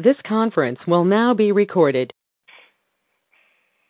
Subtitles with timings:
[0.00, 2.14] This conference will now be recorded.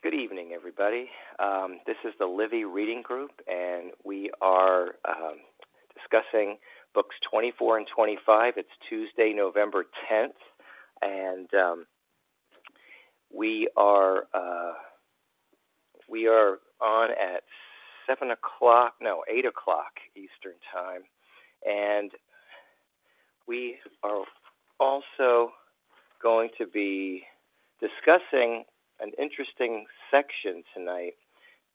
[0.02, 1.10] Good evening, everybody.
[1.38, 5.36] Um, this is the Livy Reading Group, and we are um,
[5.94, 6.56] discussing
[6.94, 8.54] books 24 and 25.
[8.56, 10.30] It's Tuesday, November 10th,
[11.02, 11.84] and um,
[13.30, 14.72] we are uh,
[16.08, 17.42] we are on at
[18.06, 21.02] seven o'clock, no, eight o'clock Eastern time,
[21.66, 22.12] and
[23.46, 24.24] we are
[24.80, 25.52] also
[26.22, 27.22] going to be
[27.80, 28.64] discussing
[29.00, 31.14] an interesting section tonight,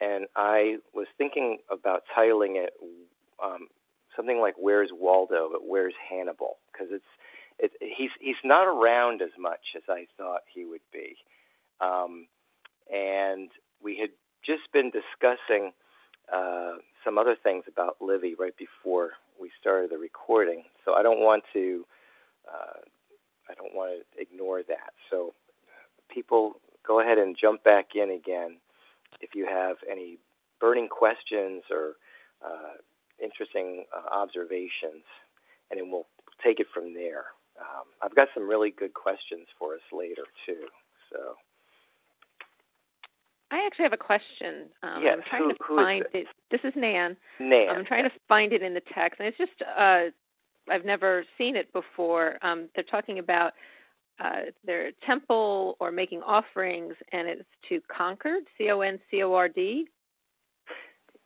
[0.01, 2.73] and I was thinking about titling it
[3.43, 3.67] um,
[4.15, 7.05] something like "Where's Waldo?" but "Where's Hannibal?" because it's
[7.59, 11.15] it, he's he's not around as much as I thought he would be,
[11.79, 12.27] um,
[12.91, 13.49] and
[13.81, 14.09] we had
[14.45, 15.71] just been discussing
[16.33, 16.73] uh,
[17.05, 21.43] some other things about Livy right before we started the recording, so I don't want
[21.53, 21.85] to.
[22.47, 22.81] Uh,
[23.49, 24.93] I don't want to ignore that.
[25.09, 25.33] So,
[26.09, 26.53] people,
[26.85, 28.57] go ahead and jump back in again
[29.21, 30.17] if you have any
[30.59, 31.95] burning questions or
[32.43, 32.77] uh,
[33.21, 35.03] interesting uh, observations,
[35.69, 36.07] and then we'll
[36.43, 37.25] take it from there.
[37.59, 40.67] Um, I've got some really good questions for us later too.
[41.11, 41.35] So.
[43.51, 44.73] I actually have a question.
[44.81, 46.27] Um, yes, I'm trying who, to who find is it.
[46.49, 47.15] This is Nan.
[47.39, 47.69] Nan.
[47.69, 50.09] I'm trying to find it in the text, and it's just uh,
[50.69, 52.37] I've never seen it before.
[52.41, 53.53] Um, they're talking about
[54.23, 59.33] uh, their temple or making offerings, and it's to Concord, C O N C O
[59.33, 59.87] R D.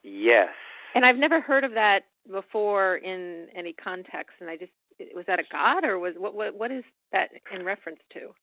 [0.04, 0.50] Yes.
[0.96, 4.36] And I've never heard of that before in any context.
[4.40, 4.72] And I just
[5.14, 8.34] was that a god or was what what what is that in reference to?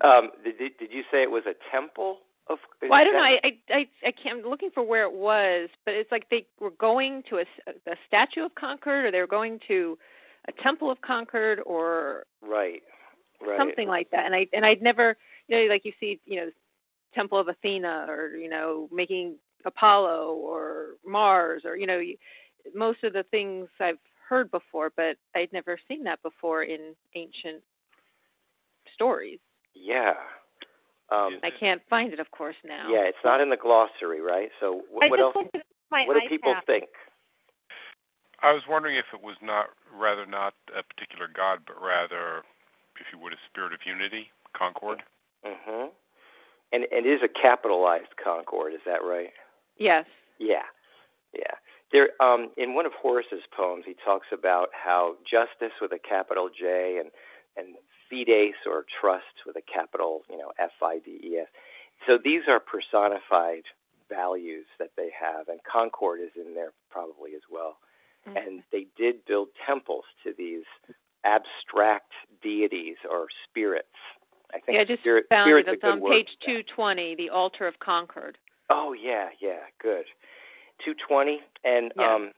[0.06, 2.18] um, did did you say it was a temple?
[2.50, 3.20] Of, well, I don't know.
[3.20, 4.44] I, I I can't.
[4.44, 7.44] I'm looking for where it was, but it's like they were going to a,
[7.86, 9.98] a statue of Concord, or they were going to
[10.48, 12.82] a temple of Concord, or right,
[13.40, 14.24] right, something like that.
[14.24, 16.50] And I and I'd never, you know, like you see, you know,
[17.14, 19.34] Temple of Athena, or you know, making
[19.66, 22.00] Apollo or Mars, or you know,
[22.74, 23.98] most of the things I've
[24.28, 27.62] heard before, but I'd never seen that before in ancient
[28.94, 29.38] stories.
[29.74, 30.14] Yeah.
[31.10, 32.88] Um, I can't find it, of course, now.
[32.90, 34.50] Yeah, it's not in the glossary, right?
[34.60, 35.34] So what, what else?
[35.88, 36.84] what do people think?
[38.42, 42.44] I was wondering if it was not rather not a particular god, but rather,
[43.00, 45.02] if you would, a spirit of unity, concord.
[45.44, 45.88] Mm-hmm.
[46.72, 49.32] And, and it is a capitalized concord, is that right?
[49.78, 50.04] Yes.
[50.38, 50.68] Yeah,
[51.32, 51.56] yeah.
[51.90, 56.50] There, um, in one of Horace's poems, he talks about how justice with a capital
[56.52, 57.10] J and
[57.56, 57.74] and
[58.10, 61.48] fides or trust with a capital, you know, F I D E S.
[62.06, 63.64] So these are personified
[64.08, 67.78] values that they have, and concord is in there probably as well.
[68.26, 68.36] Mm-hmm.
[68.36, 70.64] And they did build temples to these
[71.24, 73.86] abstract deities or spirits.
[74.54, 75.68] I think yeah, I just spirit, found it.
[75.68, 78.38] It's on page 220, the altar of Concord.
[78.70, 80.04] Oh yeah, yeah, good.
[80.84, 82.14] 220, and yeah.
[82.14, 82.30] um,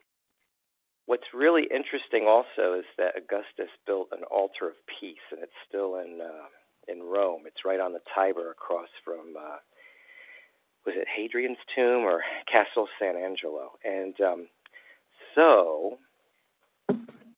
[1.10, 5.97] what's really interesting also is that Augustus built an altar of peace, and it's still
[5.97, 6.47] in uh,
[6.87, 7.43] in Rome.
[7.47, 9.59] It's right on the Tiber, across from uh,
[10.87, 14.47] was it Hadrian's tomb or Castle San Angelo, and um,
[15.34, 15.99] so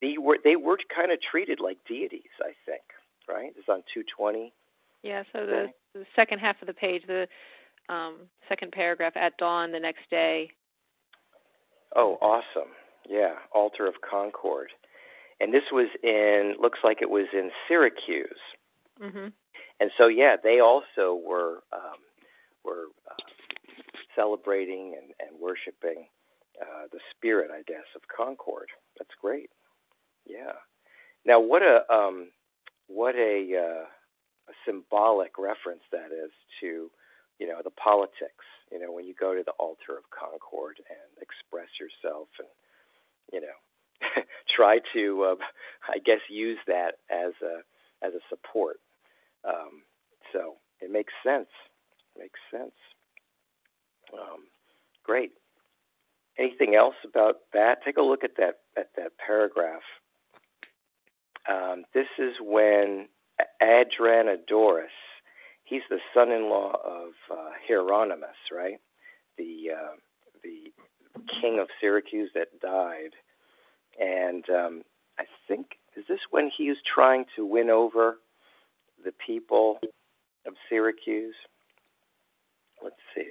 [0.03, 2.83] they were they were kind of treated like deities, I think.
[3.27, 3.55] Right?
[3.57, 4.53] It's on 220.
[5.03, 5.23] Yeah.
[5.33, 7.27] So the, the second half of the page, the
[7.89, 8.17] um,
[8.51, 10.51] second paragraph, at dawn the next day.
[11.97, 12.69] Oh, awesome!
[13.09, 14.71] Yeah, altar of Concord,
[15.41, 18.43] and this was in looks like it was in Syracuse.
[19.03, 19.29] Mm-hmm.
[19.81, 21.99] And so, yeah, they also were um,
[22.65, 23.23] were uh,
[24.15, 26.07] celebrating and, and worshiping
[26.61, 28.69] uh, the spirit, I guess, of Concord.
[28.99, 29.51] That's great.
[30.25, 30.63] Yeah.
[31.25, 32.29] Now, what a um,
[32.87, 33.85] what a, uh,
[34.51, 36.31] a symbolic reference that is
[36.61, 36.91] to
[37.39, 38.47] you know the politics.
[38.71, 42.49] You know, when you go to the altar of Concord and express yourself, and
[43.33, 44.23] you know,
[44.57, 45.45] try to, uh,
[45.89, 47.61] I guess, use that as a
[48.05, 48.77] as a support.
[49.45, 49.83] Um,
[50.33, 51.49] so it makes sense.
[52.15, 52.75] It makes sense.
[54.13, 54.45] Um,
[55.05, 55.33] great.
[56.39, 57.85] Anything else about that?
[57.85, 59.83] Take a look at that at that paragraph.
[61.49, 63.09] Um, this is when
[63.61, 64.95] Adranodorus,
[65.65, 68.79] he's the son-in-law of uh, Hieronymus, right?
[69.39, 69.97] The uh,
[71.41, 73.13] king of Syracuse that died,
[74.01, 74.83] and um,
[75.19, 75.67] I think
[75.97, 78.19] is this when he was trying to win over
[79.05, 79.79] the people
[80.47, 81.35] of Syracuse?
[82.83, 83.31] Let's see.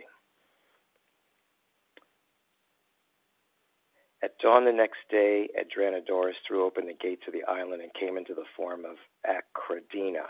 [4.23, 8.17] At dawn the next day, Adranodorus threw open the gates of the island and came
[8.17, 10.29] into the form of Acradina.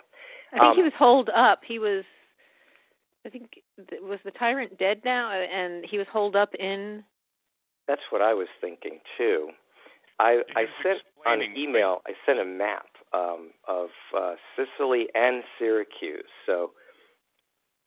[0.54, 1.59] I think um, he was holed up.
[1.68, 2.06] He was,
[3.25, 3.62] I think,
[4.01, 5.31] was the tyrant dead now?
[5.31, 7.04] And he was holed up in.
[7.91, 9.49] That's what I was thinking too.
[10.17, 11.97] I, I sent on email.
[12.07, 16.23] I sent a map um, of uh, Sicily and Syracuse.
[16.45, 16.71] So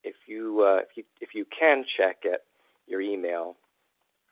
[0.03, 2.41] if you uh, if you if you can check it,
[2.85, 3.55] your email,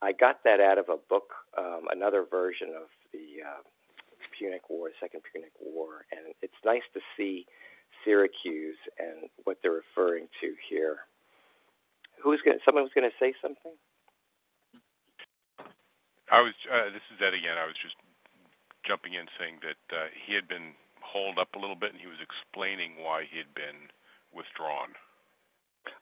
[0.03, 3.63] I got that out of a book, um, another version of the uh,
[4.37, 7.47] Punic War, Second Punic War, and it's nice to see
[8.05, 10.97] Syracuse and what they're referring to here.
[12.23, 12.59] Who's going?
[12.63, 13.73] Someone was going to say something.
[16.33, 16.57] I was.
[16.65, 17.61] Uh, this is Ed again.
[17.61, 17.93] I was just
[18.81, 22.07] jumping in, saying that uh, he had been holed up a little bit, and he
[22.09, 23.93] was explaining why he had been
[24.33, 24.97] withdrawn.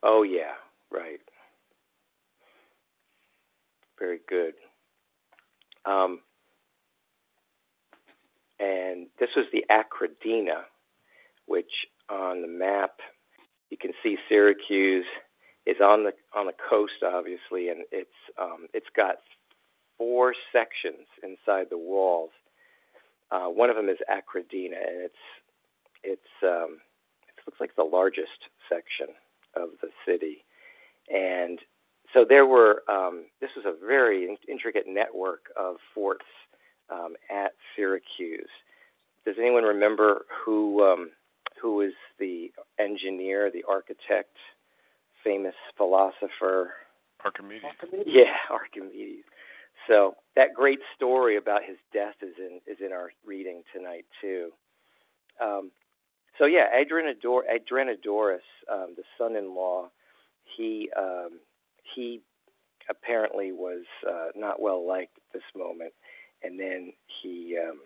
[0.01, 0.55] Oh yeah,
[0.89, 1.19] right.
[3.99, 4.53] Very good.
[5.85, 6.21] Um,
[8.59, 10.63] and this was the Acradina,
[11.45, 11.71] which
[12.09, 13.01] on the map
[13.69, 15.05] you can see Syracuse
[15.65, 19.17] is on the on the coast, obviously, and it's um, it's got
[19.97, 22.31] four sections inside the walls.
[23.31, 25.15] Uh, one of them is Acradina, and it's
[26.03, 26.79] it's um,
[27.27, 29.13] it looks like the largest section
[29.55, 30.43] of the city,
[31.13, 31.59] and
[32.13, 32.83] so there were.
[32.89, 36.25] Um, this was a very intricate network of forts
[36.89, 38.49] um, at Syracuse.
[39.25, 41.11] Does anyone remember who um,
[41.61, 44.35] who was the engineer, the architect,
[45.23, 46.71] famous philosopher?
[47.23, 47.63] Archimedes.
[47.63, 48.07] Archimedes.
[48.07, 49.23] Yeah, Archimedes.
[49.87, 54.51] So that great story about his death is in is in our reading tonight too.
[55.41, 55.71] Um,
[56.37, 58.39] so yeah, Adranodor, Adranodorus,
[58.71, 59.89] um, the son-in-law,
[60.55, 61.39] he um,
[61.95, 62.21] he
[62.89, 65.93] apparently was uh, not well liked at this moment,
[66.43, 67.79] and then he um,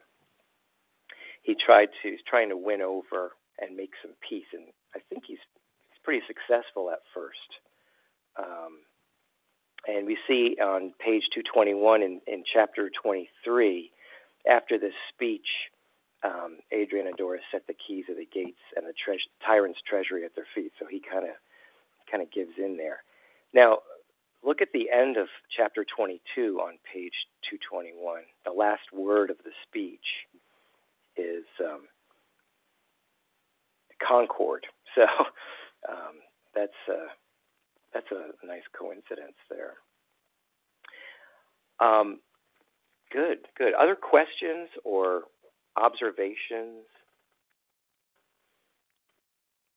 [1.44, 4.66] he tried to he's trying to win over and make some peace, and
[4.96, 5.40] I think he's
[5.90, 7.60] he's pretty successful at first.
[8.38, 8.80] Um,
[9.88, 13.92] and we see on page 221 in, in chapter 23,
[14.50, 15.48] after this speech,
[16.24, 20.48] um, Adranodorus set the keys of the gates and the tre- tyrant's treasury at their
[20.56, 20.72] feet.
[20.80, 21.36] So he kind of
[22.12, 22.98] kind of gives in there.
[23.54, 23.80] Now,
[24.44, 27.14] look at the end of chapter 22 on page
[27.50, 28.22] 221.
[28.46, 30.06] The last word of the speech
[31.18, 31.82] is um,
[34.06, 34.66] concord.
[34.96, 35.04] So
[35.92, 36.24] um,
[36.56, 37.12] that's uh,
[37.96, 39.76] that's a nice coincidence there.
[41.80, 42.20] Um,
[43.12, 43.74] good, good.
[43.74, 45.24] Other questions or
[45.78, 46.84] observations?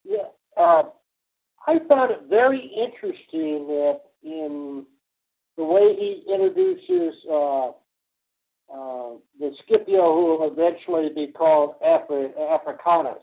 [0.05, 0.82] Yeah, uh,
[1.67, 4.85] I found it very interesting that in
[5.56, 13.23] the way he introduces uh, uh, the Scipio, who will eventually be called Afri- Africanus,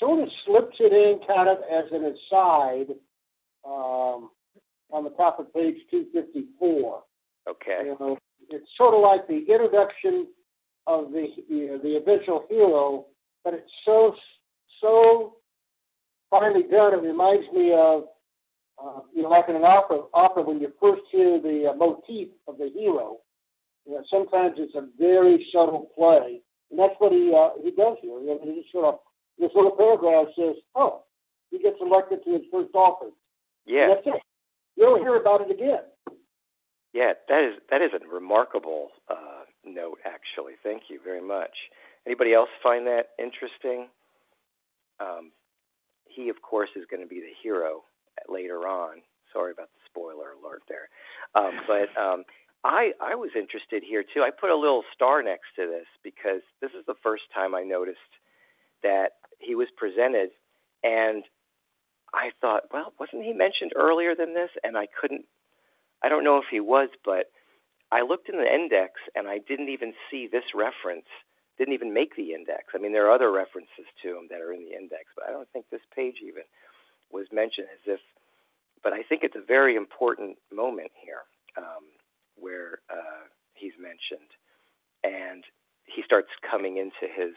[0.00, 2.94] sort of slips it in kind of as an aside
[3.68, 4.30] um,
[4.90, 7.02] on the top of page 254.
[7.48, 7.82] Okay.
[7.84, 8.18] You know,
[8.48, 10.26] it's sort of like the introduction
[10.86, 13.06] of the you know, the eventual hero,
[13.44, 14.14] but it's so
[14.80, 15.36] so
[16.30, 16.94] finely done.
[16.94, 18.04] It reminds me of
[18.82, 22.28] uh, you know, like in an opera, opera when you first hear the uh, motif
[22.46, 23.18] of the hero.
[23.86, 26.40] You know, sometimes it's a very subtle play,
[26.70, 28.20] and that's what he uh, he does here.
[28.20, 29.00] You know, he just sort of
[29.38, 31.04] this little paragraph says, "Oh,
[31.50, 33.14] he gets elected to his first office."
[33.68, 34.22] Yeah, and that's it.
[34.76, 35.80] You don't hear about it again.
[36.94, 39.98] Yeah, that is that is a remarkable uh, note.
[40.04, 41.52] Actually, thank you very much.
[42.06, 43.88] Anybody else find that interesting?
[44.98, 45.30] Um,
[46.06, 47.82] he, of course, is going to be the hero
[48.28, 49.02] later on.
[49.32, 50.88] Sorry about the spoiler alert there,
[51.34, 52.24] um, but um,
[52.64, 54.22] I I was interested here too.
[54.22, 57.62] I put a little star next to this because this is the first time I
[57.62, 57.98] noticed
[58.82, 60.30] that he was presented,
[60.82, 61.22] and
[62.14, 64.50] I thought, well, wasn't he mentioned earlier than this?
[64.62, 65.24] And I couldn't.
[66.02, 67.26] I don't know if he was, but
[67.90, 71.06] I looked in the index and I didn't even see this reference.
[71.58, 72.70] Didn't even make the index.
[72.74, 75.32] I mean, there are other references to him that are in the index, but I
[75.32, 76.44] don't think this page even
[77.10, 78.00] was mentioned as if.
[78.82, 81.90] But I think it's a very important moment here um,
[82.36, 84.30] where uh, he's mentioned,
[85.02, 85.42] and
[85.84, 87.34] he starts coming into his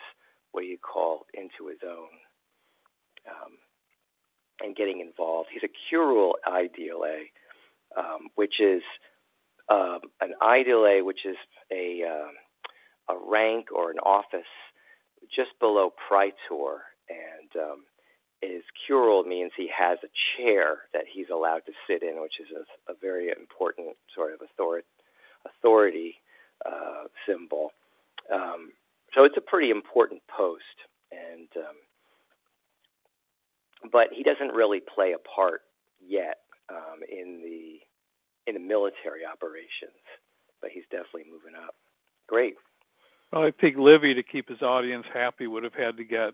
[0.51, 2.13] what you call into his own.
[3.25, 3.57] Um,
[4.63, 5.49] and getting involved.
[5.53, 7.25] He's a curule aedile,
[7.97, 8.81] um, which is
[9.69, 11.37] um, an aedile, which is
[11.71, 14.51] a uh, a rank or an office
[15.35, 17.83] just below praetor, and um,
[18.41, 22.47] his curule means he has a chair that he's allowed to sit in, which is
[22.55, 24.83] a, a very important sort of author-
[25.45, 26.15] authority
[26.65, 27.71] uh, symbol.
[28.33, 28.71] Um,
[29.13, 30.63] so it's a pretty important post,
[31.11, 31.75] and um,
[33.91, 35.61] but he doesn't really play a part
[35.99, 36.37] yet
[36.69, 37.79] um, in the
[38.47, 40.01] in the military operations.
[40.61, 41.75] But he's definitely moving up.
[42.27, 42.55] Great.
[43.31, 46.33] Well, I think Livy, to keep his audience happy, would have had to get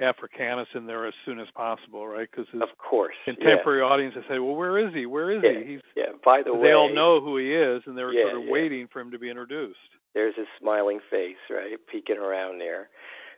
[0.00, 2.28] Africanus in there as soon as possible, right?
[2.28, 3.86] Because of course, contemporary yeah.
[3.86, 5.06] audience would say, "Well, where is he?
[5.06, 5.60] Where is yeah.
[5.60, 6.12] he?" He's yeah.
[6.24, 8.88] By the way, they all know who he is, and they're yeah, sort of waiting
[8.92, 9.78] for him to be introduced.
[10.14, 12.88] There's his smiling face, right, peeking around there.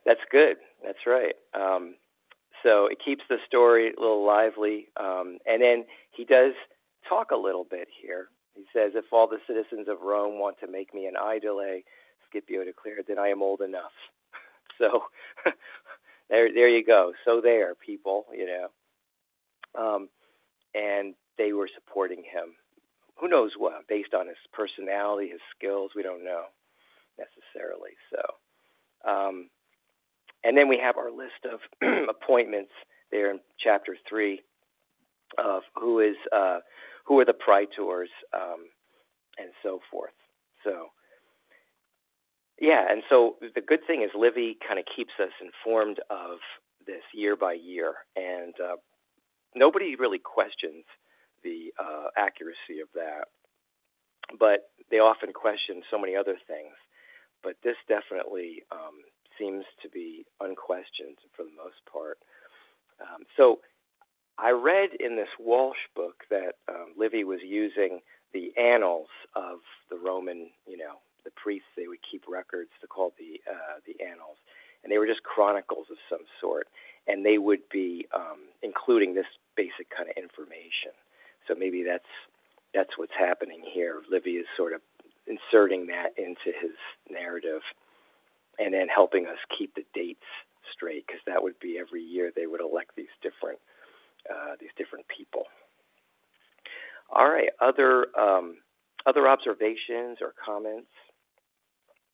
[0.06, 0.56] That's good.
[0.84, 1.34] That's right.
[1.54, 1.96] Um,
[2.62, 6.52] so it keeps the story a little lively, um, and then he does
[7.08, 8.28] talk a little bit here.
[8.54, 11.84] He says, "If all the citizens of Rome want to make me an aedile,"
[12.32, 13.92] Scipio declared, "then I am old enough."
[14.78, 15.04] So
[16.28, 17.14] there there you go.
[17.24, 18.68] So there, people, you know.
[19.74, 20.08] Um,
[20.74, 22.54] and they were supporting him.
[23.18, 23.88] Who knows what?
[23.88, 26.44] Based on his personality, his skills, we don't know
[27.18, 27.92] necessarily.
[28.12, 28.20] So,
[29.10, 29.48] um,
[30.46, 31.60] and then we have our list of
[32.08, 32.70] appointments
[33.10, 34.42] there in chapter three
[35.38, 36.60] of who is uh,
[37.04, 38.66] who are the praetors um,
[39.38, 40.14] and so forth.
[40.64, 40.86] So
[42.60, 46.38] yeah, and so the good thing is Livy kind of keeps us informed of
[46.86, 48.76] this year by year, and uh,
[49.56, 50.84] nobody really questions
[51.42, 53.26] the uh, accuracy of that.
[54.38, 56.74] But they often question so many other things.
[57.42, 59.02] But this definitely um,
[59.38, 62.18] seems to be unquestioned for the most part.
[63.00, 63.60] Um, so
[64.38, 68.00] I read in this Walsh book that um, Livy was using
[68.32, 73.12] the annals of the Roman, you know, the priests they would keep records to call
[73.18, 74.36] the uh, the annals,
[74.82, 76.68] and they were just chronicles of some sort,
[77.08, 79.26] and they would be um, including this
[79.56, 80.92] basic kind of information.
[81.48, 82.12] So maybe that's
[82.74, 84.02] that's what's happening here.
[84.10, 84.80] Livy is sort of
[85.26, 86.76] inserting that into his
[87.10, 87.62] narrative,
[88.58, 90.24] and then helping us keep the dates
[90.72, 93.58] straight, because that would be every year they would elect these different
[94.28, 95.44] uh, these different people.
[97.10, 98.58] All right, other um,
[99.06, 100.90] other observations or comments?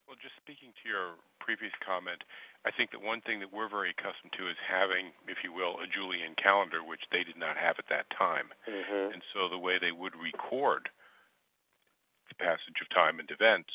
[0.06, 2.20] Well, just speaking to your previous comment,
[2.68, 5.80] I think that one thing that we're very accustomed to is having, if you will,
[5.80, 8.52] a Julian calendar, which they did not have at that time.
[8.68, 9.16] Mm-hmm.
[9.16, 10.92] And so the way they would record
[12.28, 13.72] the passage of time and events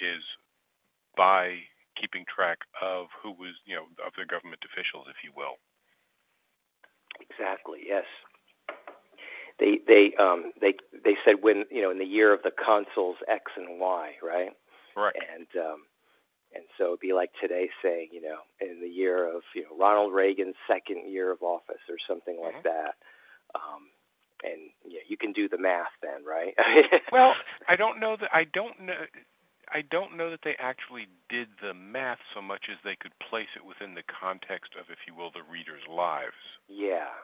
[0.00, 0.24] is
[1.16, 1.60] by
[1.98, 5.60] keeping track of who was, you know, of their government officials, if you will.
[7.20, 7.80] Exactly.
[7.86, 8.04] Yes.
[9.58, 13.16] They they um they they said when you know in the year of the consuls
[13.28, 14.50] X and Y, right?
[14.96, 15.14] Right.
[15.14, 15.84] And um,
[16.54, 19.76] and so it'd be like today saying, you know, in the year of you know
[19.78, 22.54] Ronald Reagan's second year of office or something mm-hmm.
[22.54, 22.94] like that.
[23.54, 23.88] Um,
[24.42, 26.54] and yeah, you can do the math then, right?
[27.12, 27.34] well,
[27.68, 28.94] I don't know that I don't know.
[29.72, 33.48] I don't know that they actually did the math so much as they could place
[33.56, 36.36] it within the context of, if you will, the readers' lives.
[36.68, 37.16] Yeah.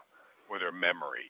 [0.49, 1.29] Or their memory,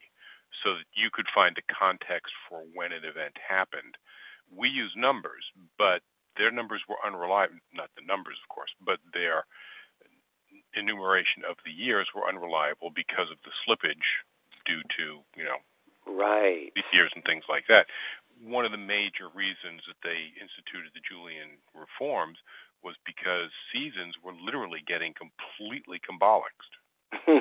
[0.63, 3.99] so that you could find a context for when an event happened.
[4.47, 5.43] We use numbers,
[5.77, 6.01] but
[6.39, 7.59] their numbers were unreliable.
[7.75, 9.43] Not the numbers, of course, but their
[10.75, 14.07] enumeration of the years were unreliable because of the slippage
[14.65, 15.59] due to you know
[16.05, 17.87] right years and things like that.
[18.39, 22.39] One of the major reasons that they instituted the Julian reforms
[22.83, 26.73] was because seasons were literally getting completely combalanced.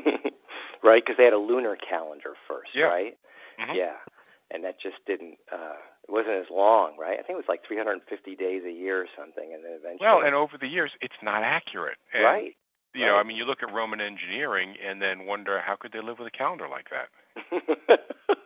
[0.83, 2.91] right, because they had a lunar calendar first, yeah.
[2.91, 3.15] right?
[3.61, 3.77] Mm-hmm.
[3.77, 4.03] Yeah,
[4.51, 5.39] and that just didn't.
[5.53, 5.79] Uh,
[6.09, 7.19] it wasn't as long, right?
[7.19, 8.03] I think it was like 350
[8.37, 10.03] days a year or something, and then eventually.
[10.03, 11.99] Well, and over the years, it's not accurate.
[12.13, 12.57] And, right.
[12.95, 13.13] You right.
[13.13, 16.19] know, I mean, you look at Roman engineering and then wonder how could they live
[16.19, 17.13] with a calendar like that?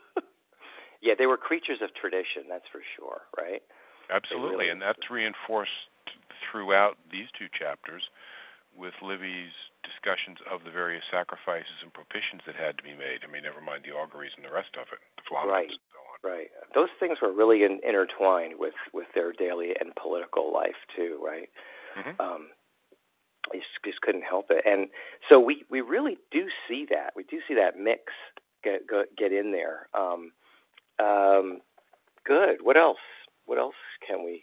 [1.02, 3.62] yeah, they were creatures of tradition, that's for sure, right?
[4.09, 5.90] Absolutely, really and that's reinforced
[6.50, 8.02] throughout these two chapters
[8.73, 9.52] with Livy's
[9.85, 13.26] discussions of the various sacrifices and propitions that had to be made.
[13.26, 15.68] I mean, never mind the auguries and the rest of it, the right.
[15.68, 16.18] and so on.
[16.23, 16.49] Right.
[16.75, 21.50] Those things were really in, intertwined with with their daily and political life too, right?
[21.99, 22.16] Mm-hmm.
[22.23, 22.54] Um,
[23.52, 24.88] I just, just couldn't help it, and
[25.28, 27.12] so we we really do see that.
[27.16, 28.14] We do see that mix
[28.62, 29.88] get go, get in there.
[29.99, 30.32] Um,
[31.02, 31.61] um,
[32.25, 32.59] good.
[32.62, 32.99] What else?
[33.47, 33.75] What else
[34.06, 34.42] can we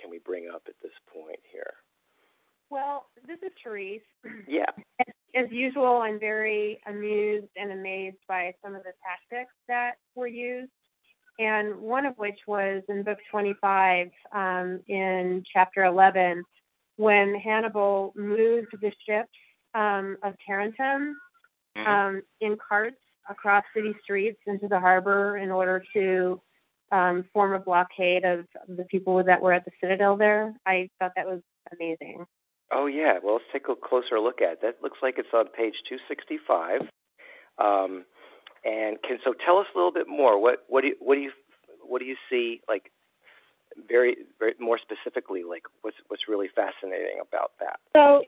[0.00, 1.74] can we bring up at this point here?
[2.70, 4.00] Well, this is Therese.
[4.48, 4.70] Yeah.
[5.00, 10.26] As, as usual, I'm very amused and amazed by some of the tactics that were
[10.26, 10.70] used,
[11.38, 16.42] and one of which was in Book 25 um, in Chapter 11
[16.96, 19.28] when Hannibal moved the ships
[19.74, 21.14] um, of Tarentum
[21.76, 21.86] mm-hmm.
[21.86, 22.96] um, in carts
[23.28, 26.40] across city streets into the harbor in order to
[26.92, 30.54] um, form a blockade of the people that were at the Citadel there.
[30.66, 31.40] I thought that was
[31.72, 32.26] amazing.
[32.72, 34.62] Oh yeah, well let's take a closer look at it.
[34.62, 36.82] That looks like it's on page 265.
[37.58, 38.04] Um,
[38.64, 40.40] and can so tell us a little bit more.
[40.40, 41.30] What what do you, what do you
[41.86, 42.90] what do you see like
[43.88, 47.78] very very more specifically like what's what's really fascinating about that?
[47.94, 48.24] So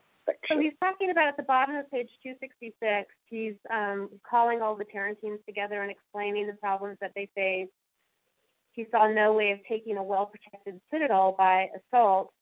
[0.49, 4.85] so he's talking about at the bottom of page 266, he's um, calling all the
[4.85, 7.69] Tarentines together and explaining the problems that they face.
[8.73, 12.33] He saw no way of taking a well protected citadel by assault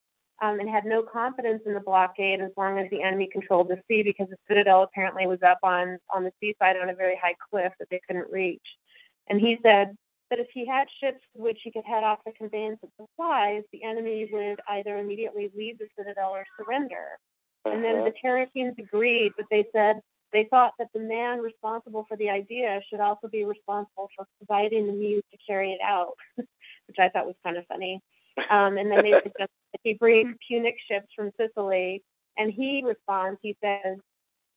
[0.43, 3.81] um, and had no confidence in the blockade as long as the enemy controlled the
[3.89, 7.35] sea because the citadel apparently was up on, on the seaside on a very high
[7.51, 8.65] cliff that they couldn't reach.
[9.29, 9.97] And he said
[10.31, 13.85] that if he had ships which he could head off the conveyance of supplies, the
[13.85, 17.19] enemy would either immediately leave the citadel or surrender.
[17.65, 18.05] And then Uh-huh.
[18.11, 20.01] the Tarentines agreed, but they said
[20.33, 24.87] they thought that the man responsible for the idea should also be responsible for providing
[24.87, 28.01] the means to carry it out, which I thought was kind of funny.
[28.51, 32.03] Um, and then they suggested that he bring Punic ships from Sicily,
[32.37, 33.99] and he responds, he says,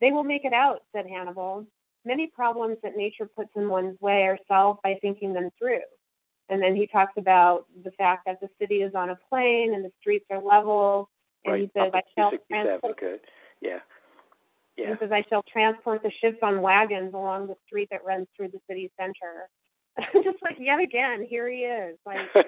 [0.02, 1.66] They will make it out, said Hannibal.
[2.06, 5.82] Many problems that nature puts in one's way are solved by thinking them through.
[6.50, 9.84] And then he talks about the fact that the city is on a plain and
[9.84, 11.10] the streets are level.
[11.48, 11.62] Right.
[11.62, 13.20] he says, I shall transport good.
[13.62, 13.80] Yeah.
[14.78, 14.92] Yeah.
[14.92, 18.50] he says, I shall transport the ships on wagons along the street that runs through
[18.50, 19.50] the city center.
[19.98, 21.98] I'm just like, yet again, here he is.
[22.06, 22.20] Like,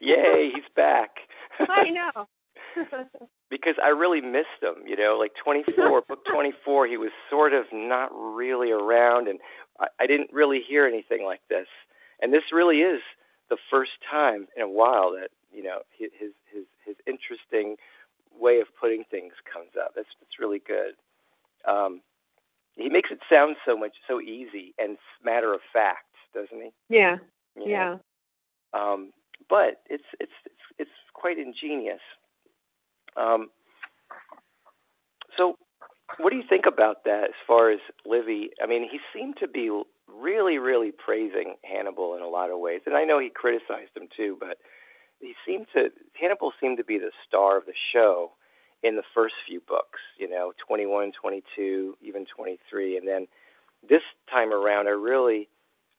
[0.00, 1.10] Yay, he's back.
[1.60, 2.26] I know.
[3.48, 4.86] because I really missed him.
[4.86, 9.38] You know, like 24, book 24, he was sort of not really around, and
[9.80, 11.66] I, I didn't really hear anything like this.
[12.20, 13.00] And this really is
[13.48, 16.32] the first time in a while that you know his
[17.06, 17.76] interesting
[18.38, 19.92] way of putting things comes up.
[19.94, 20.94] That's that's really good.
[21.68, 22.00] Um,
[22.76, 26.70] he makes it sound so much so easy and matter of fact, doesn't he?
[26.88, 27.16] yeah,
[27.56, 27.70] You know?
[27.70, 27.96] yeah.
[28.74, 29.12] Um,
[29.48, 32.00] but it's it's it's it's quite ingenious.
[33.16, 33.48] Um,
[35.36, 35.56] so,
[36.18, 38.50] what do you think about that as far as Livy?
[38.62, 39.70] I mean, he seemed to be
[40.08, 44.08] really, really praising Hannibal in a lot of ways, and I know he criticized him
[44.16, 44.36] too.
[44.38, 44.58] But
[45.20, 48.32] he seemed to Hannibal seemed to be the star of the show
[48.82, 50.00] in the first few books.
[50.18, 53.26] You know, 21, 22, even 23, and then
[53.88, 55.48] this time around, I really,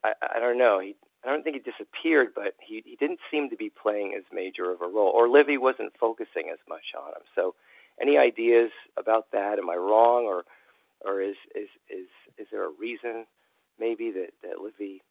[0.03, 0.79] I, I don't know.
[0.79, 4.23] He I don't think he disappeared, but he, he didn't seem to be playing as
[4.31, 7.25] major of a role, or Livy wasn't focusing as much on him.
[7.35, 7.55] So,
[7.99, 9.57] any ideas about that?
[9.57, 10.43] Am I wrong, or
[11.03, 13.25] or is is is is there a reason
[13.79, 15.01] maybe that that Livy?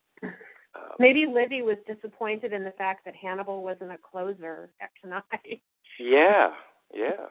[0.77, 4.71] Um, Maybe Livy was disappointed in the fact that Hannibal wasn't a closer
[5.03, 5.62] tonight.
[5.99, 6.51] Yeah,
[6.95, 7.27] yeah,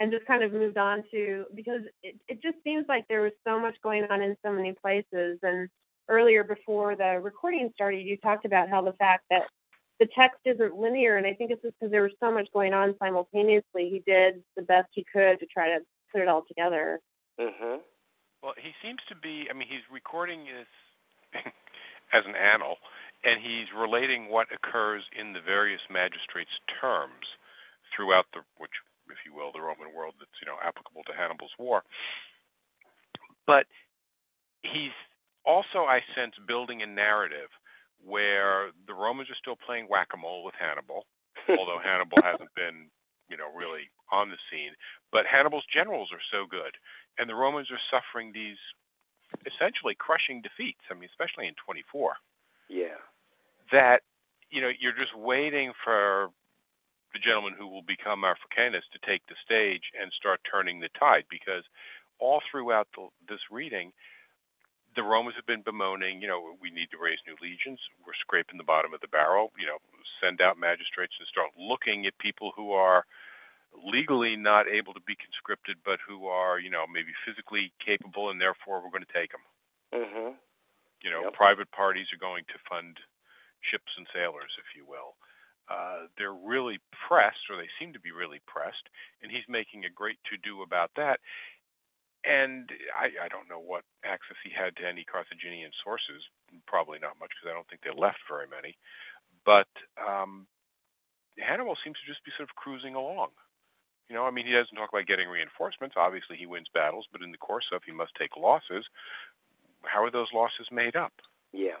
[0.00, 3.32] and just kind of moved on to because it, it just seems like there was
[3.46, 5.38] so much going on in so many places.
[5.42, 5.68] And
[6.08, 9.42] earlier before the recording started you talked about how the fact that
[10.00, 11.18] the text isn't linear.
[11.18, 13.90] And i think it's just because there was so much going on simultaneously.
[13.90, 17.00] He did the best he could to try to put it all together.
[17.38, 17.80] Mhm,
[18.42, 19.46] Well, he seems to be.
[19.50, 21.44] I mean, he's recording this
[22.12, 22.76] as an annal,
[23.24, 27.26] and he's relating what occurs in the various magistrates' terms
[27.94, 28.74] throughout the, which,
[29.10, 31.82] if you will, the Roman world that's you know applicable to Hannibal's war.
[33.46, 33.66] But
[34.62, 34.94] he's
[35.44, 37.50] also, I sense, building a narrative
[38.04, 41.04] where the Romans are still playing whack-a-mole with Hannibal,
[41.48, 42.88] although Hannibal hasn't been,
[43.28, 44.72] you know, really on the scene.
[45.12, 46.76] But Hannibal's generals are so good,
[47.18, 48.60] and the Romans are suffering these
[49.46, 50.82] essentially crushing defeats.
[50.90, 52.16] I mean, especially in 24,
[52.68, 53.00] yeah,
[53.72, 54.02] that
[54.50, 56.30] you know you're just waiting for
[57.12, 61.24] the gentleman who will become Africanus to take the stage and start turning the tide,
[61.30, 61.64] because
[62.18, 63.92] all throughout the, this reading,
[64.94, 67.80] the Romans have been bemoaning, you know, we need to raise new legions.
[68.06, 69.50] We're scraping the bottom of the barrel.
[69.58, 69.78] You know,
[70.22, 73.04] send out magistrates and start looking at people who are
[73.76, 78.40] legally not able to be conscripted, but who are, you know, maybe physically capable, and
[78.40, 79.44] therefore we're going to take them.
[79.92, 80.38] mhm,
[81.02, 81.34] You know, Yep.
[81.34, 82.98] private parties are going to fund
[83.60, 85.16] ships and sailors, if you will.
[85.68, 88.88] Uh, they're really pressed, or they seem to be really pressed,
[89.22, 91.20] and he's making a great to do about that.
[92.24, 96.22] And I, I don't know what access he had to any Carthaginian sources.
[96.66, 98.76] Probably not much, because I don't think they left very many.
[99.44, 100.46] But um,
[101.38, 103.30] Hannibal seems to just be sort of cruising along.
[104.10, 105.94] You know, I mean, he doesn't talk about getting reinforcements.
[105.96, 108.84] Obviously, he wins battles, but in the course of, he must take losses.
[109.84, 111.12] How are those losses made up?
[111.52, 111.78] yeah,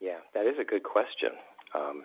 [0.00, 0.18] yeah.
[0.34, 1.30] That is a good question.
[1.74, 2.02] Um,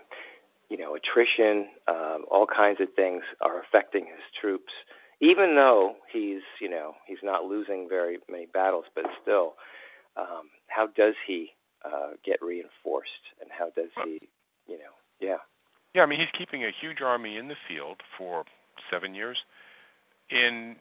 [0.70, 4.72] you know, attrition, um, all kinds of things are affecting his troops.
[5.20, 9.56] Even though he's, you know, he's not losing very many battles, but still,
[10.16, 11.50] um, how does he
[11.84, 14.30] uh, get reinforced, and how does he,
[14.68, 15.38] you know, yeah.
[15.96, 18.46] Yeah, I mean he's keeping a huge army in the field for
[18.90, 19.38] seven years
[20.30, 20.76] in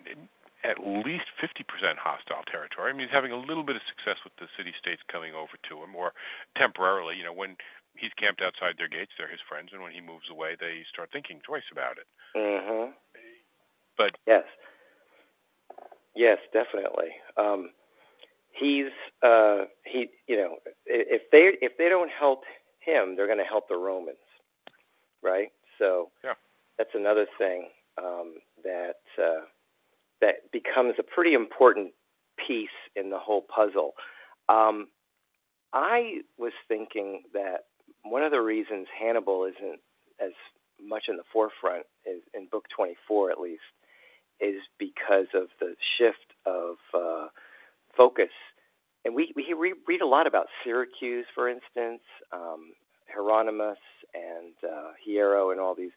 [0.65, 1.63] at least 50%
[1.95, 2.91] hostile territory.
[2.91, 5.55] I mean, he's having a little bit of success with the city states coming over
[5.71, 6.13] to him, or
[6.57, 7.15] temporarily.
[7.17, 7.57] You know, when
[7.95, 11.11] he's camped outside their gates, they're his friends, and when he moves away, they start
[11.13, 12.09] thinking twice about it.
[12.35, 12.93] Mm-hmm.
[13.97, 14.45] But yes,
[16.15, 17.15] yes, definitely.
[17.37, 17.71] Um,
[18.51, 22.43] he's uh, he, you know, if they if they don't help
[22.81, 24.25] him, they're going to help the Romans,
[25.23, 25.53] right?
[25.79, 26.35] So yeah.
[26.79, 29.01] that's another thing um, that.
[29.19, 29.45] Uh,
[30.21, 31.93] that becomes a pretty important
[32.47, 33.93] piece in the whole puzzle.
[34.49, 34.89] Um,
[35.73, 37.65] I was thinking that
[38.03, 39.81] one of the reasons Hannibal isn't
[40.21, 40.33] as
[40.83, 43.63] much in the forefront is in book 24 at least
[44.41, 47.29] is because of the shift of uh,
[47.97, 48.31] focus.
[49.05, 49.45] And we, we
[49.87, 52.73] read a lot about Syracuse, for instance, um,
[53.13, 53.79] Hieronymus
[54.15, 55.93] and uh, Hiero and all these.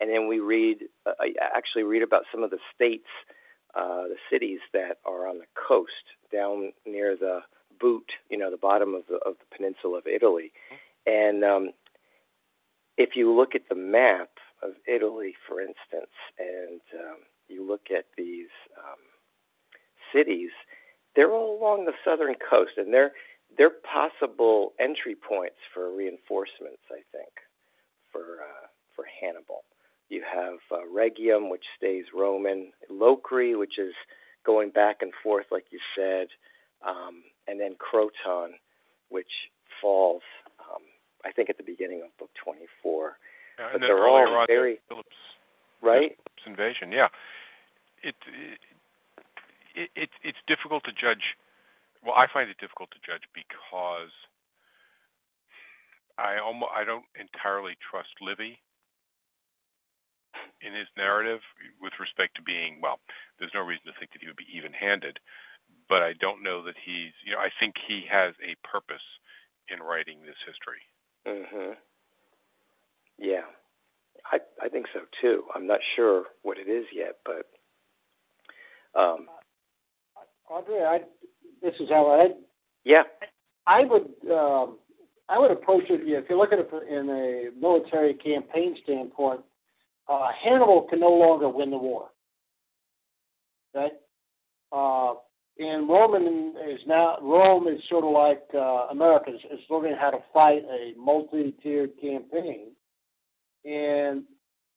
[0.00, 1.12] And then we read, uh,
[1.54, 3.08] actually read about some of the states
[3.76, 5.92] uh, the cities that are on the coast
[6.32, 7.40] down near the
[7.78, 10.50] boot, you know, the bottom of the of the peninsula of Italy.
[11.04, 11.70] And um,
[12.96, 14.30] if you look at the map
[14.62, 18.98] of Italy, for instance, and um, you look at these um,
[20.10, 20.50] cities,
[21.14, 23.12] they're all along the southern coast, and they're
[23.58, 26.82] they're possible entry points for reinforcements.
[26.90, 27.32] I think
[28.10, 29.64] for uh, for Hannibal.
[30.08, 33.92] You have uh, Rhegium, which stays Roman, Locri, which is
[34.44, 36.28] going back and forth, like you said,
[36.86, 38.54] um, and then Croton,
[39.08, 40.22] which falls,
[40.60, 40.82] um,
[41.24, 43.16] I think, at the beginning of book 24.
[43.58, 45.08] Yeah, but they're all very Philip's,
[45.82, 46.14] right.
[46.14, 47.08] Philip's invasion, yeah.
[48.02, 48.14] It,
[49.74, 51.36] it it it's difficult to judge.
[52.04, 54.12] Well, I find it difficult to judge because
[56.18, 58.60] I almost I don't entirely trust Livy
[60.60, 61.40] in his narrative
[61.80, 63.00] with respect to being well.
[63.38, 65.18] There's no reason to think that he would be even-handed,
[65.88, 67.12] but I don't know that he's.
[67.24, 69.04] You know, I think he has a purpose
[69.68, 70.82] in writing this history.
[71.26, 71.76] Mhm.
[73.18, 73.46] Yeah,
[74.32, 75.44] I I think so too.
[75.54, 77.46] I'm not sure what it is yet, but
[78.98, 79.28] um,
[80.50, 81.00] Andre, I
[81.62, 82.34] this is how I
[82.84, 83.04] yeah
[83.66, 84.78] I would um,
[85.28, 89.40] I would approach it if you look at it in a military campaign standpoint
[90.08, 92.08] uh, Hannibal can no longer win the war.
[93.74, 93.92] Right?
[94.72, 95.14] Uh,
[95.58, 100.10] and Roman is now Rome is sort of like uh, America is, is learning how
[100.10, 102.72] to fight a multi-tiered campaign.
[103.64, 104.24] And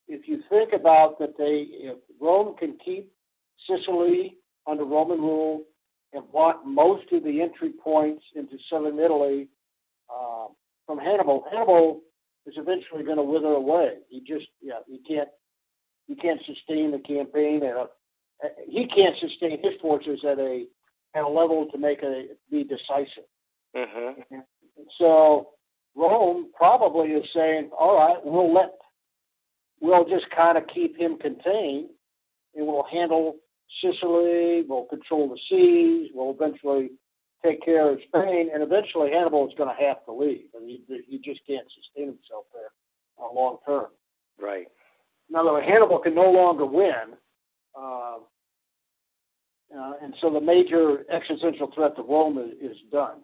[0.08, 3.12] if you think about that, they if Rome can keep
[3.68, 4.38] Sicily
[4.68, 5.64] under Roman rule
[6.14, 9.48] and block most of the entry points into southern Italy
[10.10, 10.48] uh,
[10.86, 11.46] from Hannibal.
[11.52, 12.02] Hannibal
[12.50, 13.94] is eventually going to wither away.
[14.10, 15.30] He just, yeah, he can't,
[16.08, 17.88] he can't sustain the campaign, and
[18.68, 20.66] he can't sustain his forces at a
[21.16, 23.30] at a level to make a be decisive.
[23.76, 24.40] Mm-hmm.
[24.98, 25.50] So
[25.96, 28.72] Rome probably is saying, all right, we'll let,
[29.82, 31.90] we'll just kind of keep him contained,
[32.56, 33.38] and we'll handle
[33.82, 36.90] Sicily, we'll control the seas, we'll eventually
[37.44, 40.46] take care of Spain, and eventually Hannibal is going to have to leave.
[40.56, 42.72] I mean, he, just can't sustain himself there
[43.20, 43.88] uh, long term.
[44.40, 44.68] Right.
[45.30, 47.16] In other words, Hannibal can no longer win,
[47.78, 48.18] uh,
[49.78, 53.22] uh, and so the major existential threat to Rome is, is done.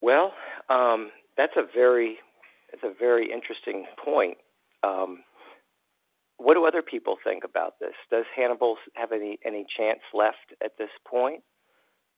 [0.00, 0.32] Well,
[0.68, 2.18] um, that's a very
[2.70, 4.36] that's a very interesting point.
[4.82, 5.20] Um,
[6.36, 7.94] what do other people think about this?
[8.10, 11.42] Does Hannibal have any any chance left at this point?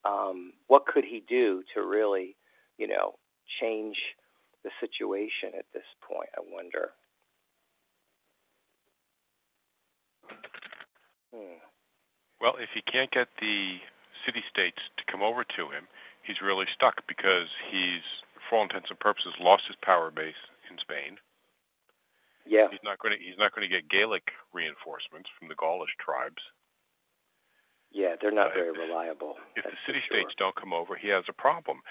[0.04, 2.36] Um, what could he do to really,
[2.78, 3.14] you know,
[3.60, 3.96] change
[4.64, 6.28] the situation at this point?
[6.36, 6.90] I wonder.
[11.34, 11.60] Hmm.
[12.40, 13.76] Well, if he can't get the
[14.26, 15.86] city states to come over to him,
[16.22, 18.02] he's really stuck because he's,
[18.48, 21.18] for all intents and purposes, lost his power base in Spain.
[22.46, 22.66] Yeah.
[22.70, 23.20] He's not going to.
[23.22, 26.40] He's not going to get Gaelic reinforcements from the Gaulish tribes.
[27.90, 29.34] Yeah, they're not very reliable.
[29.56, 30.22] If the city sure.
[30.22, 31.82] states don't come over, he has a problem.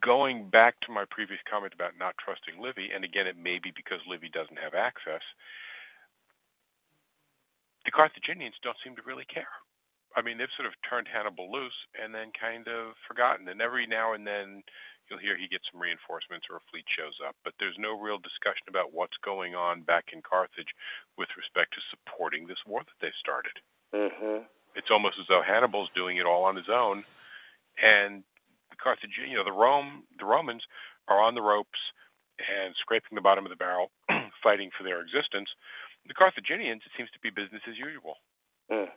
[0.00, 3.70] Going back to my previous comment about not trusting Livy, and again, it may be
[3.76, 5.22] because Livy doesn't have access,
[7.84, 9.52] the Carthaginians don't seem to really care.
[10.16, 13.48] I mean, they've sort of turned Hannibal loose and then kind of forgotten.
[13.48, 14.64] And every now and then
[15.08, 18.20] you'll hear he gets some reinforcements or a fleet shows up, but there's no real
[18.20, 20.72] discussion about what's going on back in Carthage
[21.16, 23.56] with respect to supporting this war that they've started.
[23.92, 27.04] Mm-hmm it's almost as though Hannibal's doing it all on his own,
[27.80, 28.22] and
[28.70, 30.62] the Carthaginians, you know, the Rome, the Romans
[31.08, 31.78] are on the ropes
[32.40, 33.90] and scraping the bottom of the barrel,
[34.42, 35.48] fighting for their existence.
[36.08, 38.16] The Carthaginians, it seems to be business as usual.
[38.70, 38.90] Mm.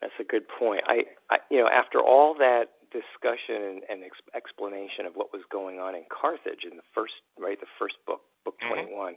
[0.00, 0.82] That's a good point.
[0.86, 5.42] I, I, you know, after all that discussion and, and ex- explanation of what was
[5.52, 8.90] going on in Carthage in the first, right, the first book, book mm-hmm.
[8.90, 9.14] 21,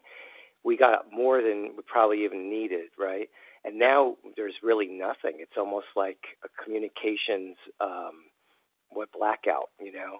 [0.63, 3.27] we got more than we probably even needed, right?
[3.65, 5.39] And now there's really nothing.
[5.39, 8.28] It's almost like a communications, um,
[8.89, 10.19] what blackout, you know?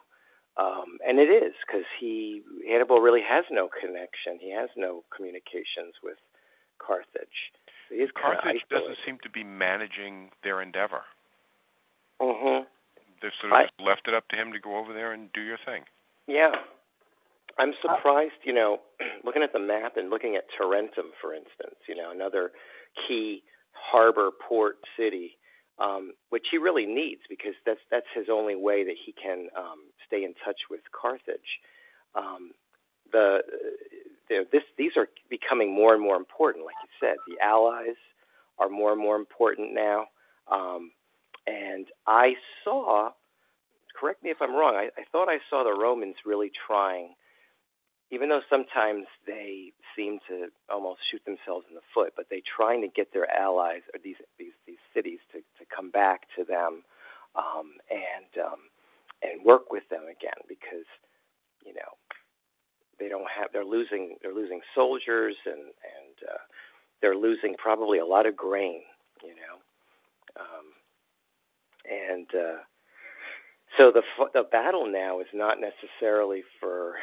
[0.56, 4.38] Um, and it is because he Hannibal really has no connection.
[4.39, 6.17] He has no communications with
[6.77, 7.51] Carthage.
[7.89, 11.01] Is Carthage doesn't seem to be managing their endeavor.
[12.21, 12.65] Mm-hmm.
[13.21, 15.32] They've sort of I, just left it up to him to go over there and
[15.34, 15.84] do your thing.
[16.27, 16.51] Yeah,
[17.58, 18.41] I'm surprised.
[18.43, 18.77] You know,
[19.25, 21.82] looking at the map and looking at Tarentum, for instance.
[21.88, 22.51] You know, another
[23.08, 25.38] key harbor port city
[25.79, 29.89] um, which he really needs because that's that's his only way that he can um,
[30.06, 31.60] stay in touch with Carthage.
[32.15, 32.51] Um,
[33.12, 33.39] the,
[34.29, 36.65] the this these are becoming more and more important.
[36.65, 37.97] Like you said, the allies
[38.60, 40.06] are more and more important now.
[40.51, 40.91] Um,
[41.47, 43.10] and I saw,
[43.99, 47.15] correct me if I'm wrong, I, I thought I saw the Romans really trying
[48.13, 52.82] even though sometimes they seem to almost shoot themselves in the foot, but they're trying
[52.82, 56.84] to get their allies or these these these cities to to come back to them
[57.36, 58.62] um, and um,
[59.23, 60.86] and work with them again because
[61.65, 61.97] you know
[62.99, 66.43] they don't have they're losing they're losing soldiers and and uh,
[67.02, 68.82] they're losing probably a lot of grain,
[69.23, 69.58] you know,
[70.39, 70.67] um,
[71.89, 72.62] and uh,
[73.78, 76.93] so the the battle now is not necessarily for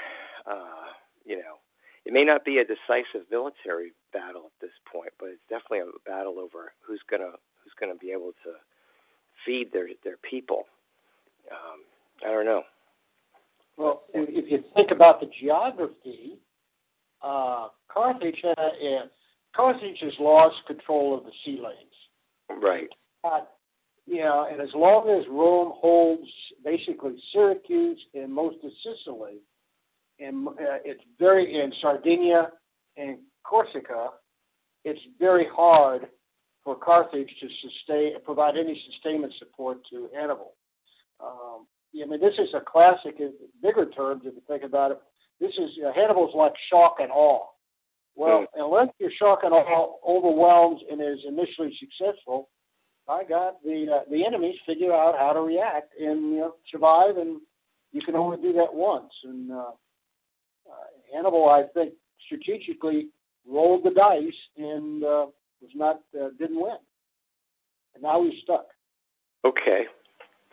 [0.46, 0.86] uh,
[1.24, 1.60] you know,
[2.04, 6.08] it may not be a decisive military battle at this point, but it's definitely a
[6.08, 8.52] battle over who's gonna who's gonna be able to
[9.44, 10.64] feed their their people.
[11.50, 11.80] Um,
[12.24, 12.62] I don't know.
[13.76, 16.38] Well, if you think about the geography,
[17.22, 19.06] uh, Carthage uh,
[19.54, 22.62] Carthage has lost control of the sea lanes.
[22.62, 22.88] Right.
[23.24, 23.40] Uh,
[24.06, 26.28] you know, and as long as Rome holds
[26.64, 29.38] basically Syracuse and most of Sicily,
[30.20, 32.50] and uh, it's very in Sardinia
[32.96, 34.08] and Corsica.
[34.84, 36.08] It's very hard
[36.64, 40.54] for Carthage to sustain provide any sustainment support to Hannibal.
[41.22, 44.98] Um, I mean, this is a classic in bigger terms if you think about it.
[45.40, 47.46] This is uh, Hannibal's like shock and awe.
[48.14, 48.46] Well, mm.
[48.56, 52.48] unless your shock and awe overwhelms and is initially successful,
[53.06, 57.16] by God, the uh, the enemies figure out how to react and you know survive,
[57.16, 57.40] and
[57.92, 59.12] you can only do that once.
[59.24, 59.70] And uh,
[60.70, 63.08] uh, Hannibal, I think, strategically
[63.48, 65.26] rolled the dice and uh,
[65.60, 66.76] was not uh, didn't win,
[67.94, 68.66] and now he's stuck.
[69.44, 69.84] Okay,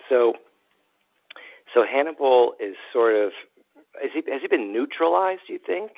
[0.10, 0.34] so
[1.74, 3.32] so Hannibal is sort of
[4.02, 5.42] has he has he been neutralized?
[5.48, 5.92] Do You think?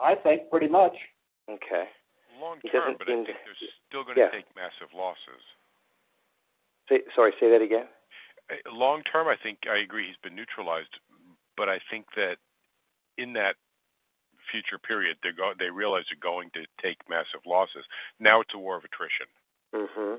[0.00, 0.94] I think pretty much.
[1.50, 1.84] Okay.
[2.40, 4.30] Long term, but I think they're still going to yeah.
[4.30, 5.42] take massive losses.
[6.88, 7.86] Say, sorry, say that again.
[8.48, 10.94] Uh, long term, I think I agree he's been neutralized,
[11.56, 12.36] but I think that
[13.18, 13.56] in that
[14.50, 17.84] future period, they go they realize they're going to take massive losses.
[18.18, 19.28] Now it's a war of attrition.
[19.74, 20.18] Mhm.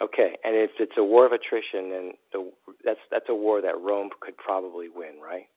[0.00, 2.52] Okay, and if it's a war of attrition, then the,
[2.84, 5.48] that's that's a war that Rome could probably win, right?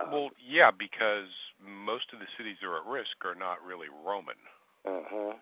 [0.00, 1.30] Um, well, yeah, because
[1.62, 4.36] most of the cities that are at risk are not really Roman.
[4.84, 5.32] Uh huh.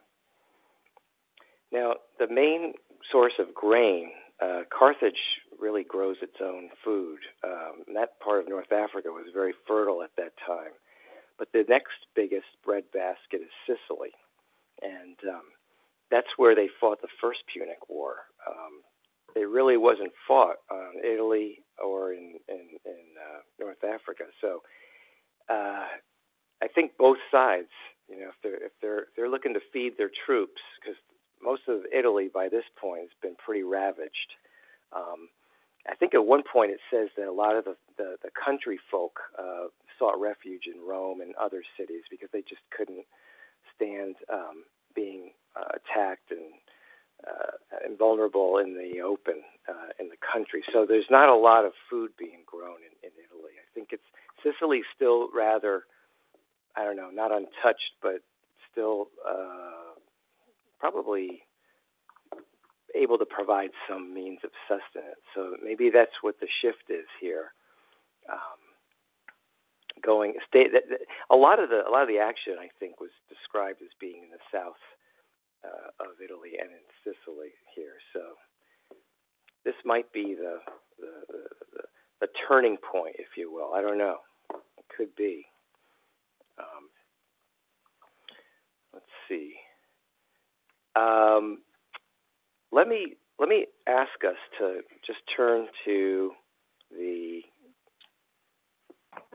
[1.72, 2.74] Now, the main
[3.10, 5.20] source of grain, uh, Carthage
[5.58, 7.18] really grows its own food.
[7.44, 10.72] Um, that part of North Africa was very fertile at that time.
[11.38, 14.12] But the next biggest breadbasket is Sicily,
[14.82, 15.42] and um,
[16.10, 18.14] that's where they fought the first Punic War.
[18.46, 18.80] Um,
[19.34, 24.24] it really wasn't fought on Italy or in in, in uh, North Africa.
[24.40, 24.62] So
[25.50, 25.86] uh,
[26.62, 27.68] I think both sides,
[28.08, 30.96] you know, if they're if they're if they're looking to feed their troops, because
[31.42, 34.34] most of Italy by this point has been pretty ravaged.
[34.92, 35.28] Um,
[35.88, 38.78] I think at one point it says that a lot of the, the, the country
[38.90, 39.68] folk uh,
[39.98, 43.04] sought refuge in Rome and other cities because they just couldn't
[43.74, 46.54] stand um, being uh, attacked and
[47.26, 47.52] uh,
[47.88, 50.62] invulnerable in the open uh, in the country.
[50.72, 53.54] So there's not a lot of food being grown in, in Italy.
[53.56, 54.02] I think it's
[54.42, 55.84] Sicily's still rather,
[56.76, 58.20] I don't know, not untouched, but
[58.70, 59.75] still uh,
[60.78, 61.42] probably
[62.94, 65.20] able to provide some means of sustenance.
[65.34, 67.52] So maybe that's what the shift is here.
[68.30, 68.60] Um,
[70.02, 73.00] going state that, that, a lot of the a lot of the action I think
[73.00, 74.80] was described as being in the south
[75.64, 77.96] uh, of Italy and in Sicily here.
[78.12, 78.20] So
[79.64, 80.58] this might be the
[80.98, 81.12] the,
[81.72, 81.82] the
[82.22, 83.74] a turning point, if you will.
[83.74, 84.18] I don't know.
[84.50, 85.44] It could be.
[86.58, 86.88] Um,
[88.94, 89.54] let's see.
[90.96, 91.58] Um,
[92.72, 96.32] let me let me ask us to just turn to
[96.90, 97.40] the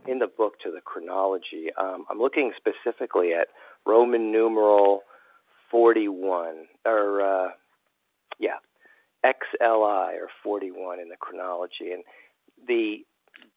[0.08, 1.68] in the book to the chronology.
[1.80, 3.48] Um, I'm looking specifically at
[3.86, 5.02] Roman numeral
[5.70, 7.50] 41, or uh,
[8.40, 8.58] yeah,
[9.26, 12.04] XLI or 41 in the chronology, and
[12.68, 13.06] the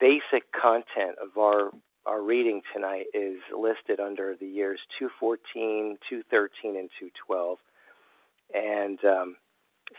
[0.01, 1.71] basic content of our
[2.07, 7.59] our reading tonight is listed under the years 214, 213, and 212.
[8.55, 9.37] And um,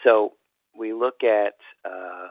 [0.04, 0.34] so
[0.78, 2.28] we look at uh,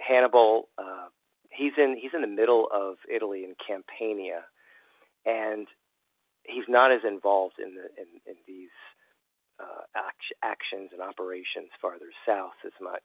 [0.00, 0.68] Hannibal.
[0.78, 1.08] Uh,
[1.50, 4.42] he's in he's in the middle of Italy in Campania,
[5.24, 5.66] and
[6.44, 8.70] he's not as involved in the in, in these
[9.60, 13.04] uh, act- actions and operations farther south as much.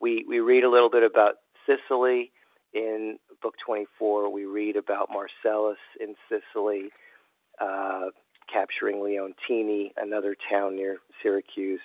[0.00, 1.36] We we read a little bit about
[1.66, 2.32] Sicily
[2.72, 4.32] in book 24.
[4.32, 6.90] We read about Marcellus in Sicily
[7.60, 8.10] uh,
[8.52, 11.80] capturing Leontini, another town near Syracuse.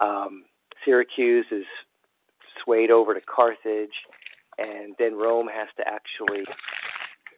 [0.00, 0.44] Um,
[0.84, 1.64] Syracuse is
[2.62, 3.94] swayed over to Carthage,
[4.58, 6.44] and then Rome has to actually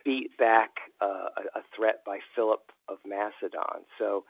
[0.04, 3.85] beat back uh, a, threat by Philip of Macedon.
[3.98, 4.24] So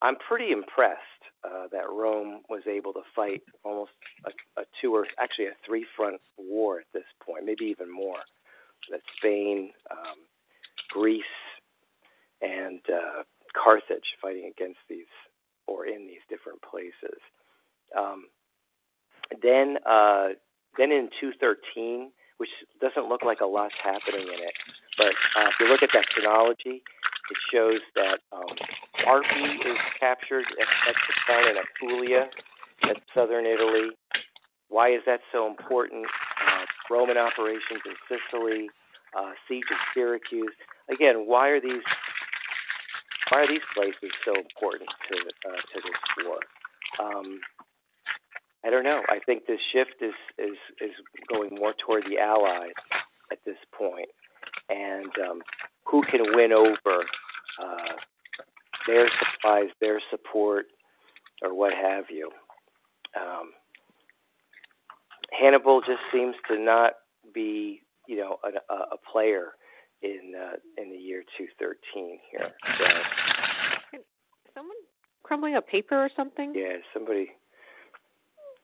[0.00, 0.98] I'm pretty impressed
[1.44, 3.92] uh, that Rome was able to fight almost
[4.24, 8.18] a, a two or actually a three front war at this point, maybe even more.
[8.90, 10.18] That Spain, um,
[10.90, 11.22] Greece,
[12.40, 15.10] and uh, Carthage fighting against these
[15.66, 17.20] or in these different places.
[17.96, 18.26] Um,
[19.42, 20.34] then, uh,
[20.76, 24.54] then in 213, which doesn't look like a lot's happening in it,
[24.98, 28.56] but uh, if you look at that chronology, it shows that um,
[29.06, 32.28] Arpi is captured at, at the town in Apulia,
[32.90, 33.90] at southern Italy.
[34.68, 36.06] Why is that so important?
[36.40, 38.68] Uh, Roman operations in Sicily,
[39.16, 40.54] uh, siege of Syracuse.
[40.90, 41.84] Again, why are these
[43.32, 45.16] why are these places so important to
[45.48, 46.40] uh, to this war?
[47.00, 47.40] Um,
[48.62, 49.00] I don't know.
[49.08, 50.92] I think this shift is is is
[51.32, 52.76] going more toward the Allies
[53.32, 54.10] at this point,
[54.68, 55.40] and um,
[55.86, 57.04] who can win over
[57.62, 57.96] uh,
[58.86, 60.66] their supplies, their support,
[61.40, 62.30] or what have you.
[63.18, 63.52] Um,
[65.40, 66.92] Hannibal just seems to not
[67.34, 69.52] be, you know, a, a player
[70.02, 72.50] in uh, in the year 213 here.
[72.78, 73.98] So,
[74.54, 74.76] someone
[75.22, 76.52] crumbling a paper or something?
[76.54, 77.28] Yeah, somebody.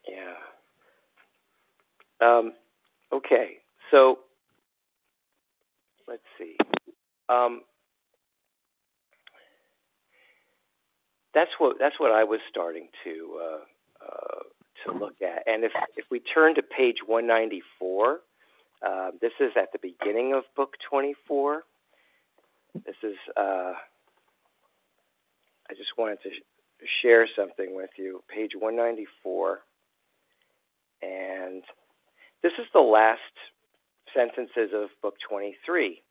[0.09, 0.35] Yeah.
[2.27, 2.53] Um,
[3.13, 3.59] okay,
[3.91, 4.19] so
[6.09, 6.57] let's see.
[7.29, 7.63] Um,
[11.35, 14.43] that's what that's what I was starting to uh, uh,
[14.85, 15.47] to look at.
[15.47, 18.21] And if if we turn to page 194,
[18.87, 21.63] uh, this is at the beginning of book 24.
[22.87, 23.73] This is uh,
[25.71, 28.23] I just wanted to sh- share something with you.
[28.29, 29.61] Page 194,
[31.03, 31.63] and
[32.43, 33.21] this is the last
[34.15, 36.03] sentences of book 23,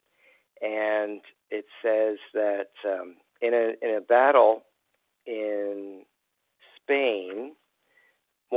[0.61, 4.63] and it says that um, in a in a battle
[5.25, 6.03] in
[6.81, 7.53] Spain,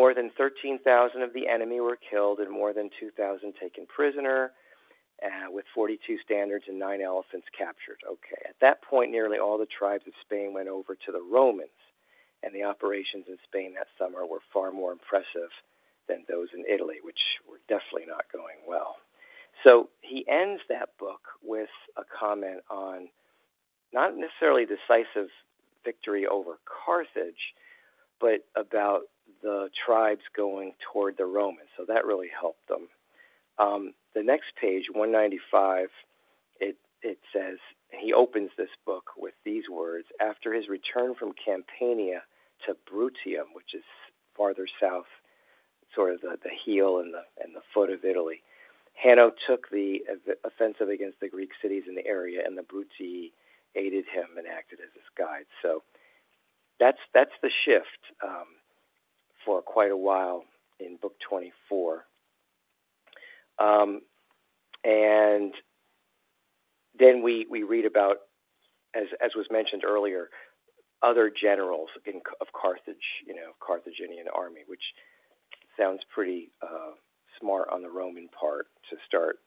[0.00, 4.50] more than 13,000 of the enemy were killed and more than 2,000 taken prisoner,
[5.22, 8.00] uh, with 42 standards and nine elephants captured.
[8.08, 11.76] Okay, at that point, nearly all the tribes of Spain went over to the Romans,
[12.42, 15.52] and the operations in Spain that summer were far more impressive
[16.08, 18.96] than those in Italy, which were definitely not going well.
[19.62, 23.10] So he ends that book with a comment on
[23.92, 25.28] not necessarily decisive
[25.84, 27.52] victory over Carthage,
[28.18, 29.02] but about
[29.42, 31.68] the tribes going toward the Romans.
[31.76, 32.88] So that really helped them.
[33.58, 35.88] Um, the next page, 195,
[36.60, 37.58] it it says
[37.98, 42.22] he opens this book with these words: After his return from Campania
[42.66, 43.84] to Bruttium, which is
[44.36, 45.08] farther south,
[45.94, 48.42] sort of the, the heel and the and the foot of Italy,
[48.94, 50.00] Hanno took the
[50.44, 53.32] offensive against the Greek cities in the area, and the Bruttii
[53.74, 55.46] aided him and acted as his guide.
[55.62, 55.82] So
[56.78, 58.59] that's that's the shift um,
[59.44, 60.44] for quite a while
[60.78, 62.04] in Book 24.
[63.58, 64.00] Um,
[64.84, 65.52] and
[66.98, 68.16] then we, we read about,
[68.94, 70.28] as, as was mentioned earlier,
[71.02, 74.82] other generals in, of Carthage, you know, Carthaginian army, which
[75.78, 76.92] sounds pretty uh,
[77.40, 79.38] smart on the Roman part to start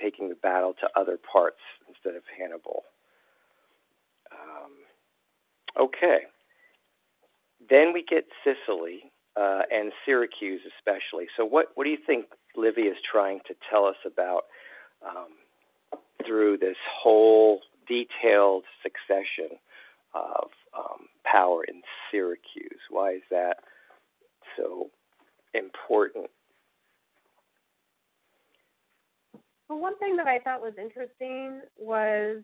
[0.00, 2.82] taking the battle to other parts instead of Hannibal.
[4.32, 6.20] Um, okay.
[7.68, 11.26] Then we get Sicily, uh, and Syracuse especially.
[11.36, 12.26] So, what what do you think
[12.56, 14.42] Livy is trying to tell us about
[15.06, 15.32] um,
[16.26, 19.56] through this whole detailed succession
[20.14, 22.80] of um, power in Syracuse?
[22.90, 23.58] Why is that
[24.56, 24.90] so
[25.54, 26.26] important?
[29.68, 32.42] Well, one thing that I thought was interesting was,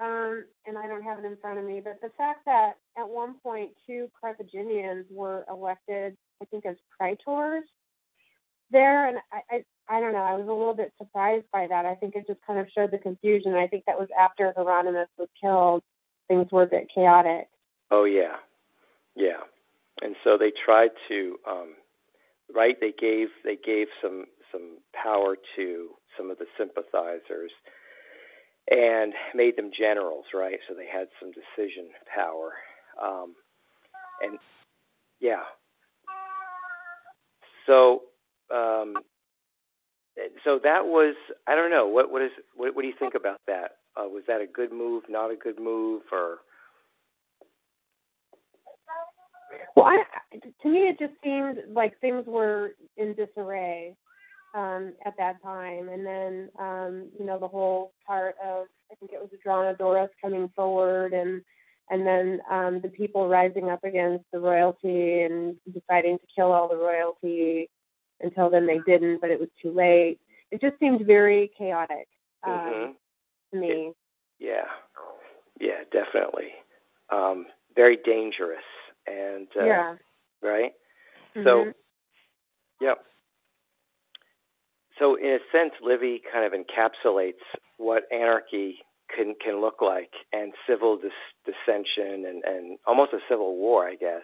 [0.00, 3.08] um, and I don't have it in front of me, but the fact that at
[3.08, 7.64] one point two Carthaginians were elected, I think, as praetors
[8.70, 9.64] there, and I, I,
[9.96, 11.86] I don't know, I was a little bit surprised by that.
[11.86, 13.54] I think it just kind of showed the confusion.
[13.54, 15.82] I think that was after Hieronymus was killed.
[16.26, 17.48] Things were a bit chaotic.
[17.90, 18.36] Oh yeah,
[19.14, 19.42] yeah,
[20.02, 21.74] and so they tried to, um,
[22.52, 22.76] right?
[22.80, 27.52] They gave they gave some some power to some of the sympathizers
[28.70, 30.58] and made them generals, right?
[30.68, 32.52] So they had some decision power.
[33.02, 33.34] Um,
[34.22, 34.38] and
[35.20, 35.42] yeah.
[37.66, 38.02] So
[38.54, 38.94] um,
[40.44, 41.14] so that was
[41.46, 43.72] I don't know what what is what, what do you think about that?
[43.96, 45.04] Uh, was that a good move?
[45.08, 46.02] Not a good move?
[46.12, 46.38] Or
[49.76, 50.02] well, I,
[50.62, 53.96] to me, it just seemed like things were in disarray
[54.54, 55.88] um, at that time.
[55.88, 60.50] And then, um, you know, the whole part of, I think it was Adranodorus coming
[60.54, 61.42] forward and,
[61.90, 66.68] and then um, the people rising up against the royalty and deciding to kill all
[66.68, 67.68] the royalty
[68.20, 70.18] until then they didn't, but it was too late.
[70.50, 72.06] It just seemed very chaotic
[72.46, 72.92] um, mm-hmm.
[73.52, 73.68] to me.
[73.68, 73.96] It,
[74.38, 74.64] yeah,
[75.60, 76.52] yeah, definitely.
[77.10, 78.64] Um, very dangerous
[79.06, 79.94] and uh, yeah,
[80.42, 80.72] right.
[81.36, 81.44] Mm-hmm.
[81.44, 81.72] So,
[82.80, 83.04] yep
[84.98, 87.42] so in a sense, Livy kind of encapsulates
[87.78, 88.78] what anarchy
[89.14, 91.12] can can look like, and civil dis-
[91.44, 94.22] dissension, and, and almost a civil war, I guess,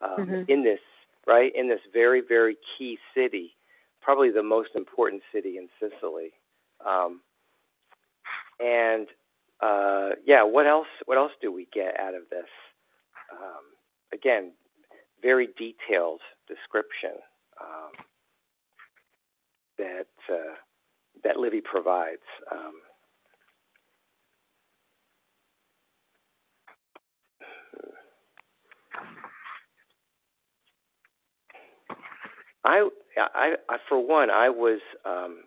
[0.00, 0.50] um, mm-hmm.
[0.50, 0.80] in this
[1.26, 3.56] right in this very very key city,
[4.00, 6.32] probably the most important city in Sicily,
[6.84, 7.20] um,
[8.60, 9.08] and
[9.60, 10.88] uh, yeah, what else?
[11.06, 12.48] What else do we get out of this?
[13.32, 13.64] Um,
[14.12, 14.52] again,
[15.22, 17.18] very detailed description.
[17.60, 18.04] Um,
[19.78, 20.54] that uh,
[21.24, 22.22] that Livy provides.
[22.50, 22.74] Um,
[32.64, 35.44] I, I, I, for one, I was um,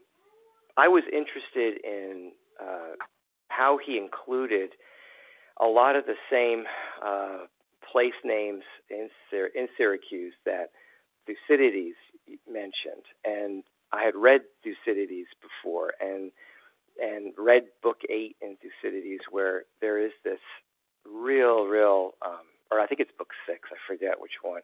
[0.78, 2.96] I was interested in uh,
[3.50, 4.70] how he included
[5.62, 6.64] a lot of the same
[7.06, 7.46] uh,
[7.92, 9.10] place names in,
[9.56, 10.70] in Syracuse that
[11.28, 11.98] Thucydides
[12.50, 16.32] mentioned, and I had read Thucydides before and
[17.02, 20.40] and read book eight in Thucydides where there is this
[21.06, 24.62] real, real, um, or I think it's book six, I forget which one,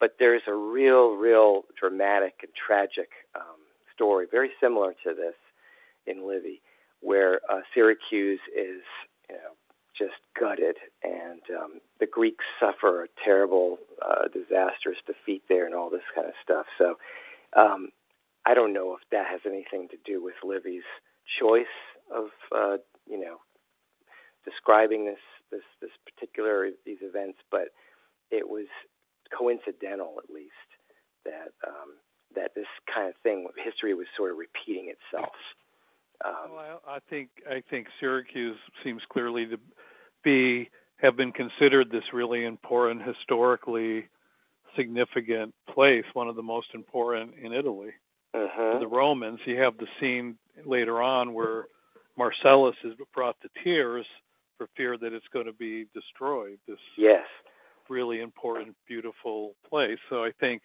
[0.00, 3.62] but there's a real, real dramatic and tragic um,
[3.94, 5.34] story, very similar to this
[6.06, 6.60] in Livy,
[7.00, 8.82] where uh, Syracuse is,
[9.30, 9.54] you know,
[9.96, 15.88] just gutted, and um, the Greeks suffer a terrible, uh, disastrous defeat there, and all
[15.88, 16.66] this kind of stuff.
[16.76, 16.96] So,
[17.56, 17.88] um,
[18.46, 20.86] I don't know if that has anything to do with Livy's
[21.40, 21.66] choice
[22.14, 22.76] of, uh,
[23.08, 23.38] you know,
[24.44, 25.18] describing this
[25.50, 27.68] this this particular these events, but
[28.30, 28.66] it was
[29.36, 30.52] coincidental, at least,
[31.24, 31.98] that um,
[32.36, 35.34] that this kind of thing, history was sort of repeating itself.
[36.24, 39.58] Um, well, I, I think I think Syracuse seems clearly to
[40.22, 44.06] be have been considered this really important historically
[44.76, 47.90] significant place, one of the most important in Italy
[48.36, 48.74] uh-huh.
[48.74, 49.40] to the Romans.
[49.46, 51.66] You have the scene later on where
[52.16, 54.06] Marcellus is brought to tears
[54.56, 56.58] for fear that it's going to be destroyed.
[56.66, 57.24] This yes,
[57.88, 59.98] really important, beautiful place.
[60.08, 60.62] So I think,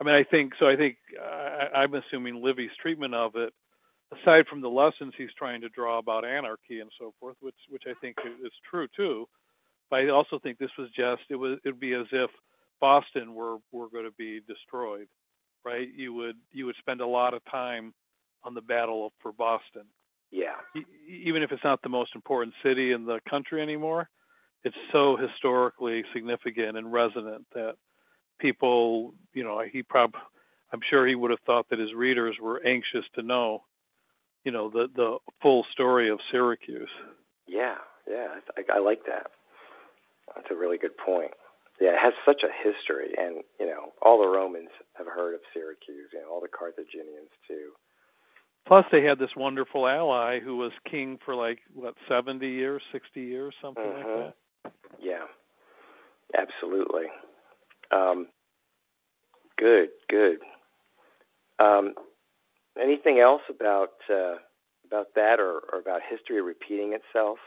[0.00, 0.68] I mean, I think so.
[0.68, 3.52] I think I, I'm assuming Livy's treatment of it,
[4.12, 7.84] aside from the lessons he's trying to draw about anarchy and so forth, which which
[7.86, 9.28] I think is true too.
[9.90, 12.30] But I also think this was just it was it'd be as if
[12.80, 15.06] Boston were were going to be destroyed
[15.64, 15.88] right?
[15.94, 17.94] You would you would spend a lot of time
[18.44, 19.84] on the battle for Boston.
[20.30, 20.54] Yeah.
[21.08, 24.08] even if it's not the most important city in the country anymore,
[24.62, 27.74] it's so historically significant and resonant that
[28.38, 30.14] people, you know, he prob
[30.72, 33.64] I'm sure he would have thought that his readers were anxious to know,
[34.44, 36.88] you know, the the full story of Syracuse.
[37.46, 37.76] Yeah,
[38.08, 39.26] yeah, I, I like that.
[40.34, 41.32] That's a really good point.
[41.80, 45.40] Yeah, it has such a history, and you know, all the Romans have heard of
[45.54, 47.70] Syracuse, you know, all the Carthaginians too.
[48.66, 53.22] Plus, they had this wonderful ally who was king for like what seventy years, sixty
[53.22, 54.20] years, something mm-hmm.
[54.20, 54.72] like that.
[55.00, 55.24] Yeah,
[56.36, 57.06] absolutely.
[57.90, 58.26] Um,
[59.60, 60.38] Good, good.
[61.58, 61.92] Um,
[62.80, 64.36] anything else about uh,
[64.86, 67.38] about that, or, or about history repeating itself?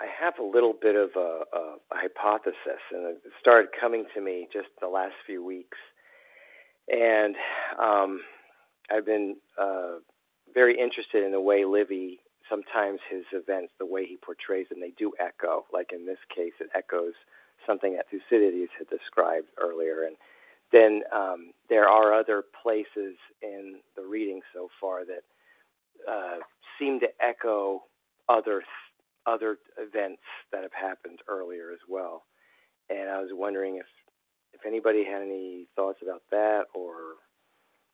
[0.00, 4.46] I have a little bit of a, a, hypothesis, and it started coming to me
[4.52, 5.78] just the last few weeks.
[6.88, 7.34] And
[7.82, 8.20] um,
[8.90, 9.96] I've been uh,
[10.54, 14.92] very interested in the way Livy, sometimes his events, the way he portrays them, they
[14.96, 15.64] do echo.
[15.72, 17.14] Like in this case, it echoes
[17.66, 20.04] something that Thucydides had described earlier.
[20.04, 20.16] And
[20.72, 25.24] then um, there are other places in the reading so far that
[26.10, 26.38] uh,
[26.78, 27.82] seem to echo
[28.28, 28.62] other
[29.28, 30.22] other events
[30.52, 32.24] that have happened earlier as well.
[32.90, 33.86] And I was wondering if
[34.54, 36.94] if anybody had any thoughts about that or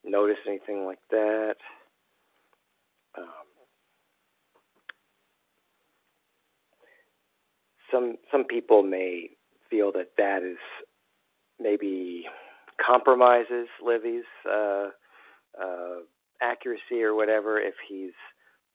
[0.04, 1.56] noticed anything like that.
[3.18, 3.24] Um,
[7.90, 9.30] some some people may
[9.70, 10.58] feel that that is
[11.60, 12.24] maybe
[12.84, 14.88] compromises Livy's uh,
[15.60, 15.96] uh,
[16.42, 18.12] accuracy or whatever if he's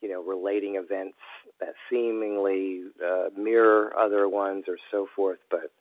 [0.01, 1.17] you know relating events
[1.59, 5.39] that seemingly uh, mirror other ones or so forth.
[5.49, 5.71] But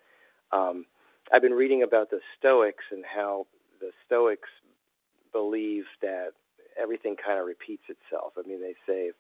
[0.57, 0.87] um,
[1.33, 3.47] I've been reading about the Stoics and how
[3.81, 4.49] the Stoics
[5.33, 6.31] believe that
[6.81, 8.33] everything kind of repeats itself.
[8.39, 9.15] I mean, they say if,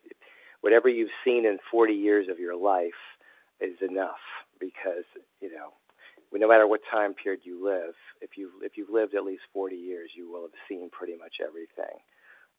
[0.60, 2.90] whatever you've seen in 40 years of your life
[3.60, 4.22] is enough
[4.60, 5.04] because
[5.40, 5.72] you know
[6.32, 9.76] no matter what time period you live, if you if you've lived at least 40
[9.76, 11.98] years, you will have seen pretty much everything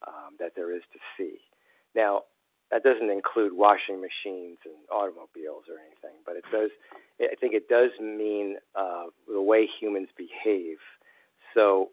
[0.08, 1.38] um, that there is to see.
[1.96, 2.24] Now,
[2.72, 6.70] that doesn't include washing machines and automobiles or anything, but it does.
[7.20, 10.78] I think it does mean uh, the way humans behave.
[11.54, 11.90] So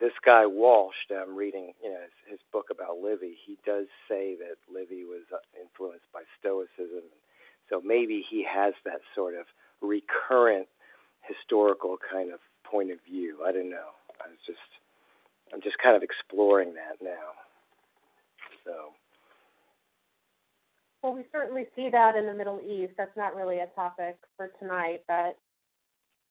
[0.00, 4.36] this guy Walsh I'm reading, you know, his, his book about Livy, he does say
[4.38, 7.04] that Livy was uh, influenced by Stoicism.
[7.68, 9.46] So maybe he has that sort of
[9.82, 10.66] recurrent
[11.22, 13.38] historical kind of point of view.
[13.46, 13.92] I don't know.
[14.24, 14.58] I was just,
[15.52, 17.36] I'm just kind of exploring that now.
[18.70, 18.92] So.
[21.02, 22.92] Well, we certainly see that in the Middle East.
[22.96, 25.36] That's not really a topic for tonight, but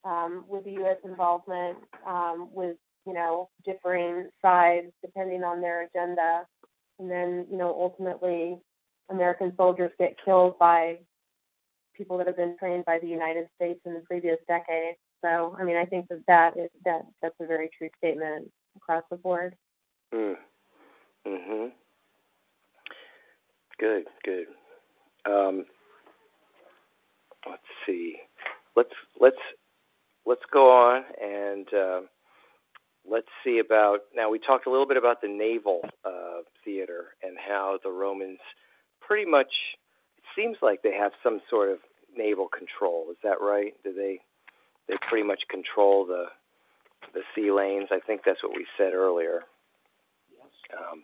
[0.07, 0.97] um, with the U.S.
[1.03, 1.77] involvement,
[2.07, 6.45] um, with you know, differing sides depending on their agenda.
[6.99, 8.57] And then, you know, ultimately,
[9.09, 10.99] American soldiers get killed by
[11.95, 14.95] people that have been trained by the United States in the previous decade.
[15.23, 19.03] So, I mean, I think that that is that that's a very true statement across
[19.09, 19.55] the board.
[20.13, 20.37] Mm.
[21.25, 21.71] Mhm.
[23.79, 24.05] Good.
[24.23, 24.47] Good.
[25.25, 25.65] Um,
[27.47, 28.17] let's see.
[28.75, 29.37] Let's let's
[30.25, 31.67] let's go on and.
[31.73, 32.01] Uh,
[33.09, 34.29] let's see about now.
[34.29, 38.39] We talked a little bit about the naval uh, theater and how the Romans
[39.01, 39.51] pretty much.
[40.17, 41.79] It seems like they have some sort of
[42.15, 43.07] naval control.
[43.11, 43.73] Is that right?
[43.83, 44.19] Do they?
[44.87, 46.25] They pretty much control the
[47.13, 47.89] the sea lanes.
[47.91, 49.41] I think that's what we said earlier.
[50.31, 50.77] Yes.
[50.77, 51.03] Um,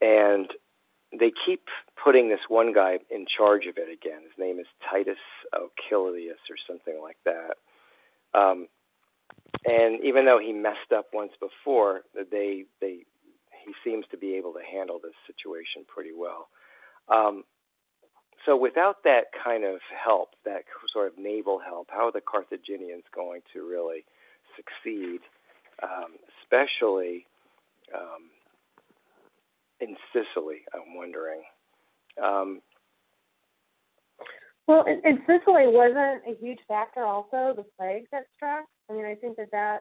[0.00, 0.48] and
[1.18, 1.68] they keep
[2.02, 4.22] putting this one guy in charge of it again.
[4.22, 5.18] His name is Titus
[5.54, 7.56] Achillius or something like that.
[8.38, 8.68] Um,
[9.66, 13.04] and even though he messed up once before, they they
[13.64, 16.48] he seems to be able to handle this situation pretty well.
[17.08, 17.44] Um,
[18.44, 23.04] so without that kind of help, that sort of naval help, how are the Carthaginians
[23.14, 24.04] going to really
[24.56, 25.20] succeed,
[25.82, 27.26] um, especially
[27.94, 28.30] um,
[29.82, 30.62] in Sicily?
[30.74, 31.42] I'm wondering.
[32.22, 32.60] Um,
[34.66, 37.04] well, and, Sicily wasn't a huge factor.
[37.04, 38.64] Also, the plague that struck.
[38.88, 39.80] I mean, I think that that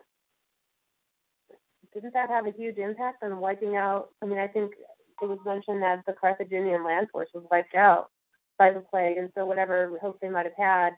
[1.94, 4.10] didn't that have a huge impact on wiping out.
[4.22, 4.72] I mean, I think
[5.22, 8.10] it was mentioned that the Carthaginian land force was wiped out
[8.58, 10.94] by the plague, and so whatever hopes they might have had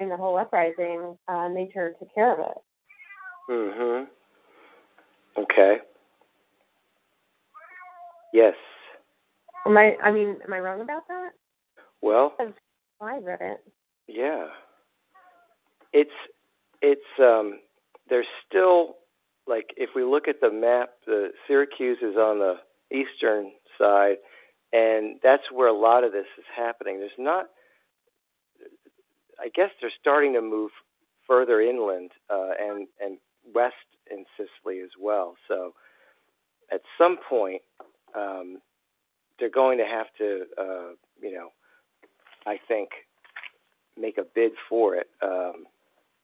[0.00, 2.58] in the whole uprising, uh, nature took care of it.
[3.48, 4.08] Mhm.
[5.36, 5.80] Okay.
[8.34, 8.54] Yes.
[9.64, 9.96] Am I?
[10.02, 11.30] I mean, am I wrong about that?
[12.02, 12.34] Well,
[13.00, 13.58] I read it.
[14.08, 14.46] Yeah.
[15.92, 16.10] It's
[16.82, 17.60] it's um
[18.10, 18.96] there's still
[19.46, 22.56] like if we look at the map, the Syracuse is on the
[22.90, 24.16] eastern side
[24.72, 26.98] and that's where a lot of this is happening.
[26.98, 27.46] There's not
[29.40, 30.72] I guess they're starting to move
[31.26, 33.18] further inland uh, and and
[33.54, 33.74] west
[34.10, 35.36] in Sicily as well.
[35.48, 35.72] So
[36.72, 37.62] at some point,
[38.14, 38.58] um,
[39.38, 40.90] they're going to have to, uh,
[41.20, 41.48] you know,
[42.46, 42.90] I think,
[43.98, 45.08] make a bid for it.
[45.22, 45.66] Um,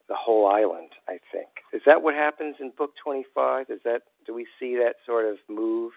[0.08, 1.48] the whole island, I think.
[1.72, 3.66] Is that what happens in book 25?
[3.70, 5.92] Is that do we see that sort of move?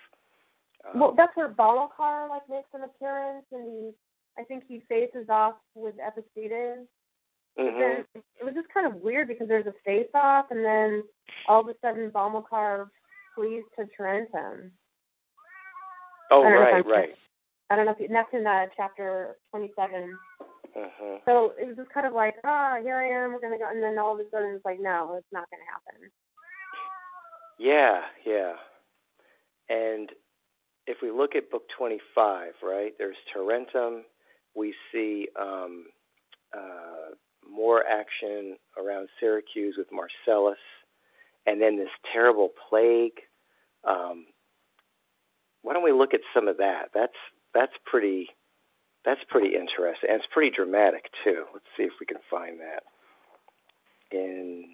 [0.87, 3.91] Um, well, that's where Balakar like makes an appearance, and he,
[4.39, 6.85] I think he faces off with Epictetus.
[7.59, 7.79] Mm-hmm.
[7.79, 8.05] Then
[8.39, 11.03] it was just kind of weird because there's a face off, and then
[11.47, 12.87] all of a sudden Bomilcar
[13.35, 14.71] flees to Tarentum.
[16.33, 17.09] Oh, right, right.
[17.69, 20.17] I don't know if you, that's in uh, chapter 27.
[20.75, 21.17] Uh-huh.
[21.25, 23.59] So it was just kind of like, ah, oh, here I am, we're going to
[23.59, 23.69] go.
[23.69, 26.11] And then all of a sudden it's like, no, it's not going to happen.
[27.59, 28.53] Yeah, yeah.
[29.69, 30.09] And
[30.87, 34.01] if we look at book 25, right, there's Tarentum.
[34.55, 35.85] We see um,
[36.55, 37.15] uh,
[37.49, 40.57] more action around Syracuse with Marcellus,
[41.45, 43.21] and then this terrible plague.
[43.87, 44.25] Um,
[45.63, 46.89] why don't we look at some of that?
[46.93, 47.17] That's
[47.53, 48.29] that's pretty
[49.05, 51.45] that's pretty interesting, and it's pretty dramatic too.
[51.53, 52.83] Let's see if we can find that
[54.11, 54.65] in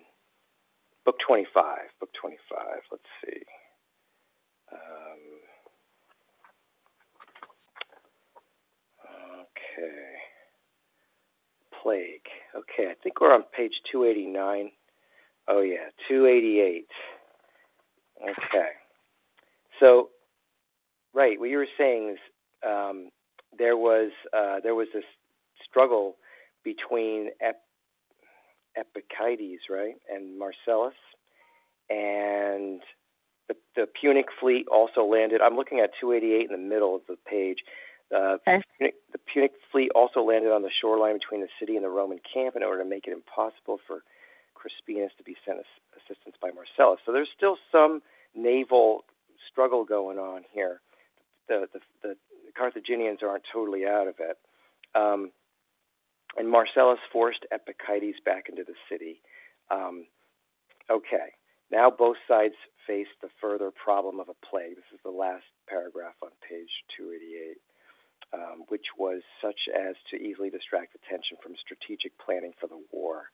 [1.06, 1.78] book 25.
[2.00, 2.60] Book 25.
[2.92, 3.42] Let's see.
[4.72, 5.20] Um,
[9.42, 10.16] okay.
[11.82, 12.28] Plague.
[12.56, 14.72] Okay, I think we're on page 289.
[15.48, 16.86] Oh yeah, 288.
[18.22, 18.70] Okay.
[19.80, 20.10] So,
[21.14, 22.20] right, what you were saying is
[22.68, 23.10] um,
[23.58, 25.04] there was uh, there was this
[25.68, 26.16] struggle
[26.64, 27.62] between Ep-
[28.78, 30.94] Epicides, right, and Marcellus,
[31.90, 32.82] and
[33.48, 35.42] the, the Punic fleet also landed.
[35.42, 37.58] I'm looking at 288 in the middle of the page.
[38.14, 38.62] Uh, okay.
[38.78, 42.20] Punic, the Punic fleet also landed on the shoreline between the city and the Roman
[42.32, 44.04] camp in order to make it impossible for
[44.56, 45.60] Crispinus to be sent
[45.96, 47.00] assistance by Marcellus.
[47.06, 48.02] So there's still some
[48.36, 49.04] naval
[49.50, 50.82] struggle going on here.
[51.50, 52.16] The, the, the
[52.56, 54.38] Carthaginians aren't totally out of it.
[54.96, 55.32] Um,
[56.38, 59.22] and Marcellus forced Epicides back into the city.
[59.72, 60.06] Um,
[60.90, 61.34] okay,
[61.72, 62.54] now both sides
[62.86, 64.76] face the further problem of a plague.
[64.76, 67.58] This is the last paragraph on page 288,
[68.34, 73.30] um, which was such as to easily distract attention from strategic planning for the war.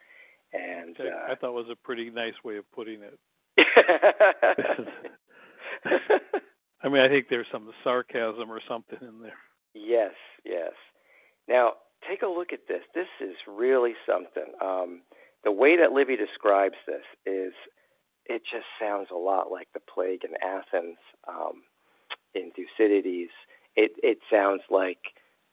[0.54, 3.20] And uh, I thought was a pretty nice way of putting it.
[6.86, 9.40] I mean, I think there's some sarcasm or something in there.
[9.74, 10.14] Yes,
[10.46, 10.74] yes.
[11.48, 11.74] Now,
[12.08, 12.82] take a look at this.
[12.94, 14.54] This is really something.
[14.64, 15.02] Um,
[15.44, 17.54] the way that Livy describes this is
[18.28, 21.64] it just sounds a lot like the plague in Athens um,
[22.36, 23.32] in Thucydides.
[23.76, 25.00] It, it sounds like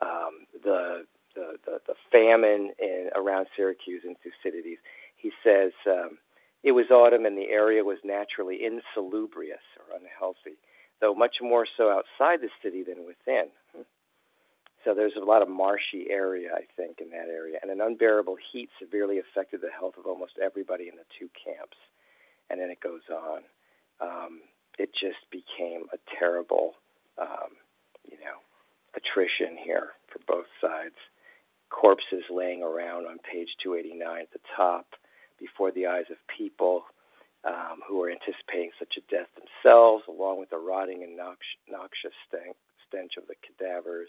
[0.03, 4.81] um, the, the, the, the famine in, around Syracuse in Thucydides.
[5.17, 6.19] He says um,
[6.63, 10.59] it was autumn and the area was naturally insalubrious or unhealthy
[11.03, 13.51] though much more so outside the city than within.
[14.85, 18.37] So there's a lot of marshy area, I think, in that area, and an unbearable
[18.51, 21.77] heat severely affected the health of almost everybody in the two camps.
[22.51, 23.43] And then it goes on.
[24.01, 24.41] Um,
[24.79, 26.75] it just became a terrible,
[27.19, 27.55] um,
[28.11, 28.43] you know,
[28.97, 30.99] attrition here for both sides.
[31.71, 34.87] Corpses laying around on page 289 at the top
[35.39, 36.85] before the eyes of people
[37.93, 42.57] who are anticipating such a death themselves, along with the rotting and nox- noxious stench,
[42.89, 44.09] stench of the cadavers,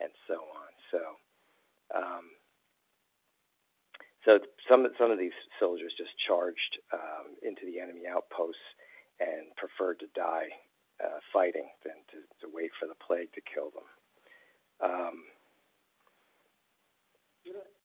[0.00, 0.72] and so on.
[0.88, 1.02] So,
[1.92, 2.24] um,
[4.24, 8.64] so some some of these soldiers just charged um, into the enemy outposts
[9.20, 10.48] and preferred to die
[11.04, 13.88] uh, fighting than to, to, wait for the plague to kill them.
[14.80, 15.24] Um,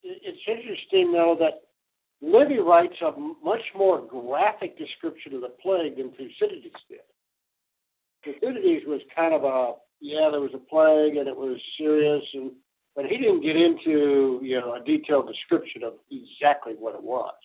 [0.01, 1.64] it's interesting, though, that
[2.26, 3.11] Livy writes a
[3.43, 7.05] much more graphic description of the plague than Thucydides did.
[8.23, 12.51] Thucydides was kind of a yeah, there was a plague and it was serious, and
[12.95, 17.36] but he didn't get into you know a detailed description of exactly what it was.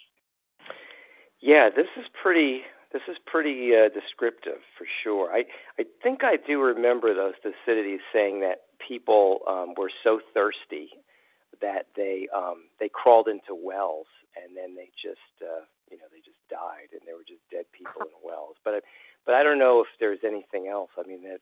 [1.41, 2.63] Yeah, this is pretty.
[2.91, 5.31] This is pretty uh, descriptive for sure.
[5.31, 5.45] I
[5.79, 10.89] I think I do remember those Thucydides saying that people um, were so thirsty
[11.61, 14.07] that they um, they crawled into wells
[14.39, 17.67] and then they just uh, you know they just died and there were just dead
[17.73, 18.57] people in wells.
[18.65, 18.83] But
[19.27, 20.91] but I don't know if there's anything else.
[20.99, 21.41] I mean that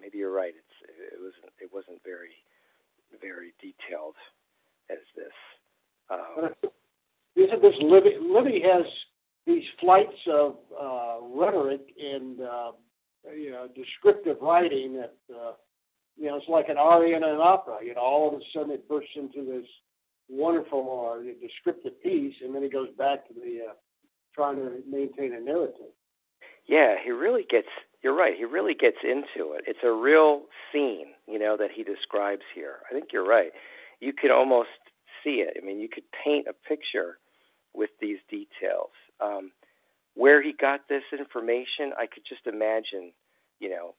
[0.00, 0.54] maybe you're right.
[0.54, 2.34] It's it wasn't it wasn't very
[3.20, 4.16] very detailed
[4.90, 5.36] as this.
[6.10, 6.50] Um,
[7.36, 8.16] Isn't this Livy?
[8.20, 8.84] Livy has
[9.46, 12.72] these flights of uh, rhetoric and uh,
[13.36, 15.52] you know descriptive writing that uh,
[16.16, 17.78] you know it's like an aria in an opera.
[17.84, 19.66] You know, all of a sudden it bursts into this
[20.28, 23.74] wonderful uh, descriptive piece, and then he goes back to the uh,
[24.34, 25.92] trying to maintain a narrative.
[26.66, 27.68] Yeah, he really gets.
[28.02, 28.34] You're right.
[28.36, 29.64] He really gets into it.
[29.66, 32.76] It's a real scene, you know, that he describes here.
[32.90, 33.52] I think you're right.
[34.00, 34.68] You could almost
[35.22, 35.56] see it.
[35.60, 37.18] I mean, you could paint a picture
[37.72, 38.90] with these details.
[39.20, 39.52] Um,
[40.14, 43.12] where he got this information, I could just imagine,
[43.58, 43.94] you know,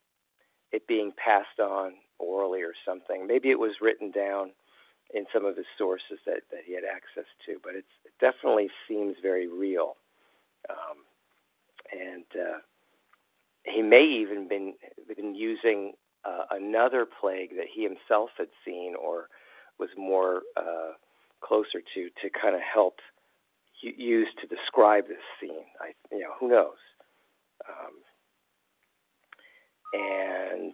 [0.72, 3.28] it being passed on orally or something.
[3.28, 4.52] Maybe it was written down
[5.14, 7.86] in some of his sources that, that he had access to, but it
[8.20, 9.96] definitely seems very real.
[10.70, 10.98] Um,
[11.92, 12.60] and uh,
[13.64, 14.74] he may even been
[15.16, 15.94] been using
[16.24, 19.30] uh, another plague that he himself had seen or
[19.80, 20.94] was more uh,
[21.42, 22.96] closer to to kind of help
[23.82, 25.66] use to describe this scene.
[25.80, 26.78] I, you know, who knows?
[27.70, 27.94] Um,
[29.94, 30.74] and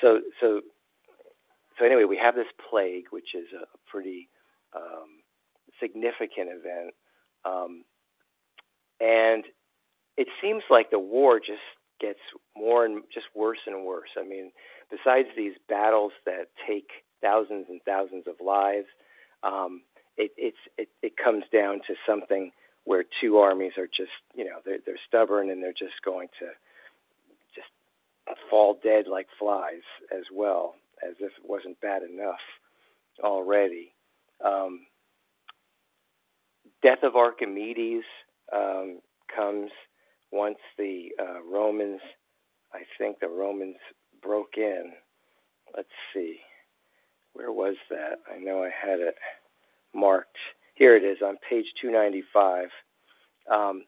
[0.00, 0.60] so, so,
[1.78, 4.28] so anyway, we have this plague, which is a pretty
[4.74, 5.22] um,
[5.80, 6.94] significant event,
[7.44, 7.84] um,
[9.00, 9.44] and
[10.16, 11.60] it seems like the war just
[12.00, 12.20] gets
[12.56, 14.10] more and just worse and worse.
[14.18, 14.52] I mean,
[14.90, 16.88] besides these battles that take
[17.20, 18.86] thousands and thousands of lives,
[19.42, 19.82] um,
[20.16, 22.52] it, it's it, it comes down to something
[22.84, 26.46] where two armies are just you know they're, they're stubborn and they're just going to
[27.54, 27.68] just
[28.50, 32.40] fall dead like flies as well as if it wasn't bad enough
[33.22, 33.92] already.
[34.44, 34.86] Um,
[36.82, 38.04] death of Archimedes
[38.54, 39.00] um,
[39.34, 39.70] comes
[40.32, 42.00] once the uh, Romans,
[42.72, 43.76] I think the Romans
[44.22, 44.92] broke in.
[45.76, 46.38] Let's see,
[47.32, 48.18] where was that?
[48.32, 49.16] I know I had it
[49.94, 50.36] marked.
[50.74, 52.68] Here it is on page 295.
[53.50, 53.84] Um,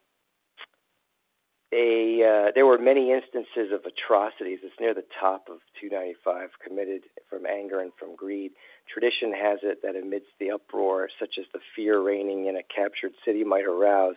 [1.76, 4.60] a, uh, there were many instances of atrocities.
[4.62, 8.52] It's near the top of 295, committed from anger and from greed.
[8.88, 13.12] Tradition has it that amidst the uproar, such as the fear reigning in a captured
[13.24, 14.16] city might arouse,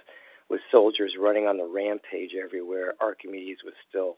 [0.49, 4.15] with soldiers running on the rampage everywhere, Archimedes was still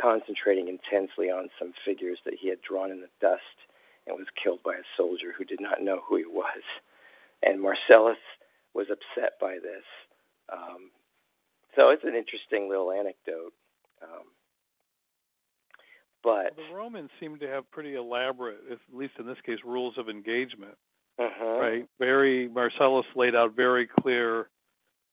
[0.00, 3.58] concentrating intensely on some figures that he had drawn in the dust
[4.06, 6.62] and was killed by a soldier who did not know who he was.
[7.42, 8.22] And Marcellus
[8.74, 9.84] was upset by this.
[10.52, 10.90] Um,
[11.76, 13.52] so it's an interesting little anecdote.
[14.02, 14.24] Um,
[16.24, 19.94] but well, the Romans seem to have pretty elaborate, at least in this case, rules
[19.96, 20.74] of engagement.
[21.18, 21.58] Uh-huh.
[21.58, 21.88] Right.
[21.98, 24.48] Very Marcellus laid out very clear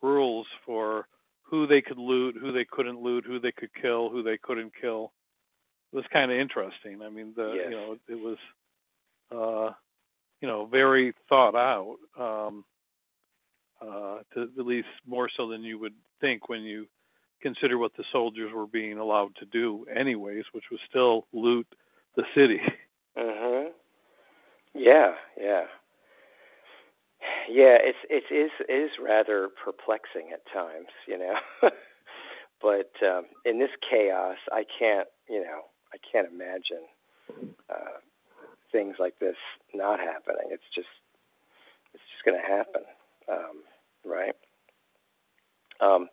[0.01, 1.07] rules for
[1.43, 4.74] who they could loot, who they couldn't loot, who they could kill, who they couldn't
[4.80, 5.14] kill.
[5.91, 7.01] It was kind of interesting.
[7.03, 7.66] I mean, the yes.
[7.70, 8.38] you know it was
[9.32, 9.74] uh,
[10.41, 11.97] you know very thought out.
[14.38, 16.88] At least more so than you would think when you
[17.41, 21.67] consider what the soldiers were being allowed to do, anyways, which was still loot
[22.15, 22.59] the city.
[23.15, 23.69] Mhm.
[24.73, 25.65] Yeah, yeah.
[27.49, 31.36] Yeah, it's it is it is rather perplexing at times, you know.
[32.61, 35.61] but um, in this chaos, I can't, you know,
[35.93, 36.86] I can't imagine
[37.69, 37.99] uh,
[38.71, 39.36] things like this
[39.73, 40.47] not happening.
[40.49, 40.88] It's just
[41.93, 42.84] it's just going to happen,
[43.29, 43.61] um,
[44.06, 44.36] right?
[45.82, 46.08] Um,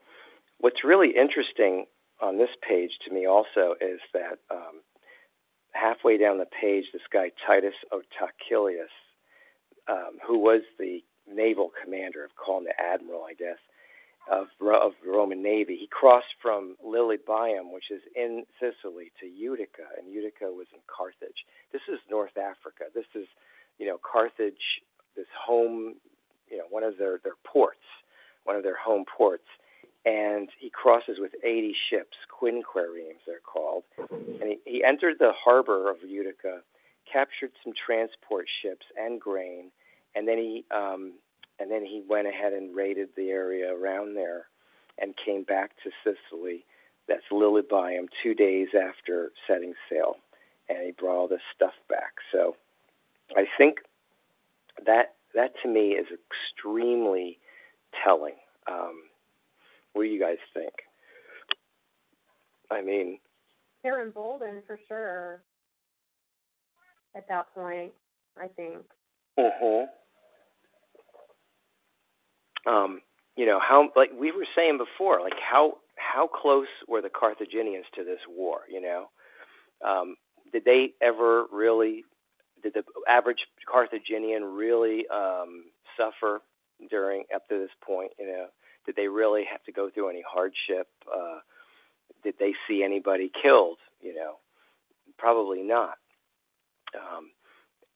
[0.59, 1.87] what's really interesting
[2.21, 4.83] on this page to me also is that um,
[5.73, 8.93] halfway down the page, this guy Titus Otacilius,
[9.89, 11.01] um, who was the
[11.33, 13.59] naval commander of calling the admiral, I guess,
[14.31, 15.77] of, of the Roman Navy.
[15.77, 21.47] He crossed from Lilybaeum, which is in Sicily, to Utica, and Utica was in Carthage.
[21.73, 22.85] This is North Africa.
[22.95, 23.27] This is,
[23.79, 24.83] you know, Carthage,
[25.17, 25.95] this home,
[26.51, 27.79] you know, one of their, their ports,
[28.45, 29.47] one of their home ports.
[30.07, 33.85] And he crosses with 80 ships, quinqueremes they're called.
[34.09, 36.61] And he, he entered the harbor of Utica,
[37.11, 39.71] captured some transport ships and grain,
[40.15, 41.13] and then he um,
[41.59, 44.47] and then he went ahead and raided the area around there,
[44.99, 46.65] and came back to Sicily.
[47.09, 50.17] That's Lilybaeum two days after setting sail,
[50.69, 52.15] and he brought all this stuff back.
[52.33, 52.57] So,
[53.37, 53.79] I think
[54.87, 57.39] that that to me is extremely
[58.05, 58.35] telling.
[58.71, 59.03] Um,
[59.93, 60.73] what do you guys think?
[62.71, 63.19] I mean,
[63.83, 65.43] they're emboldened for sure
[67.17, 67.93] at that point.
[68.41, 68.79] I think.
[69.39, 69.87] Uh-huh.
[72.71, 73.01] Um,
[73.37, 77.87] you know how, like we were saying before, like how how close were the Carthaginians
[77.95, 78.61] to this war?
[78.71, 79.07] You know,
[79.87, 80.17] um,
[80.53, 82.05] did they ever really?
[82.63, 85.65] Did the average Carthaginian really um,
[85.97, 86.43] suffer
[86.91, 88.13] during up to this point?
[88.19, 88.47] You know,
[88.87, 90.89] did they really have to go through any hardship?
[91.13, 91.41] Uh,
[92.23, 93.79] did they see anybody killed?
[94.01, 94.35] You know,
[95.19, 95.99] probably not.
[96.95, 97.31] Um,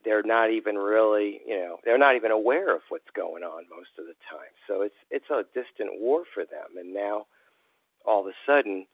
[0.05, 3.91] they're not even really, you know, they're not even aware of what's going on most
[3.99, 4.53] of the time.
[4.69, 6.77] So it's it's a distant war for them.
[6.79, 7.27] And now,
[8.05, 8.87] all of a sudden,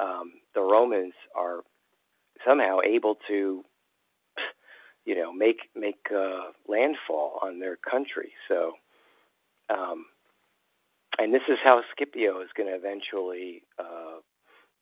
[0.00, 1.60] um, the Romans are
[2.46, 3.64] somehow able to,
[5.06, 8.32] you know, make make uh, landfall on their country.
[8.48, 8.72] So,
[9.70, 10.06] um,
[11.18, 14.18] and this is how Scipio is going to eventually uh,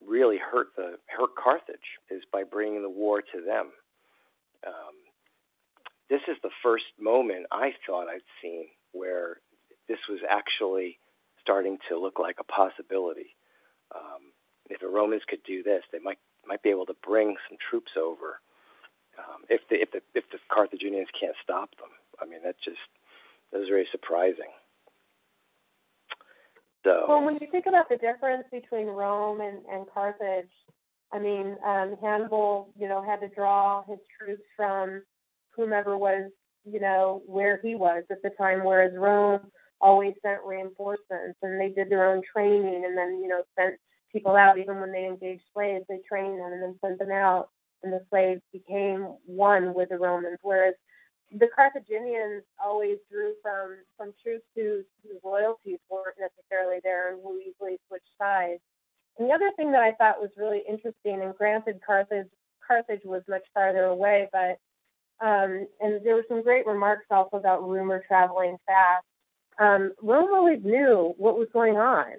[0.05, 3.71] really hurt the hurt Carthage is by bringing the war to them.
[4.67, 4.97] Um,
[6.09, 9.37] this is the first moment I thought I'd seen where
[9.89, 10.99] this was actually
[11.41, 13.37] starting to look like a possibility.
[13.95, 14.33] Um,
[14.71, 17.93] if the Romans could do this, they might might be able to bring some troops
[17.99, 18.41] over.
[19.19, 21.91] Um, if the if the if the Carthaginians can't stop them,
[22.21, 22.79] I mean that just
[23.53, 24.53] that was very surprising.
[26.85, 30.51] So well, when you think about the difference between Rome and, and Carthage,
[31.13, 35.03] I mean um, Hannibal, you know, had to draw his troops from
[35.57, 36.31] whomever was,
[36.65, 39.41] you know, where he was at the time, whereas Rome
[39.81, 43.77] always sent reinforcements and they did their own training and then, you know, sent
[44.11, 44.59] people out.
[44.59, 47.51] Even when they engaged slaves, they trained them and then sent them out,
[47.85, 50.39] and the slaves became one with the Romans.
[50.43, 50.75] Whereas
[51.39, 57.39] the Carthaginians always drew from from troops whose, whose loyalties weren't necessarily there and who
[57.39, 58.61] easily switched sides.
[59.19, 62.29] And the other thing that I thought was really interesting, and granted, Carthage
[62.67, 64.59] Carthage was much farther away, but
[65.25, 69.05] um, and there were some great remarks also about rumor traveling fast.
[69.59, 72.15] Um, Rome always knew what was going on.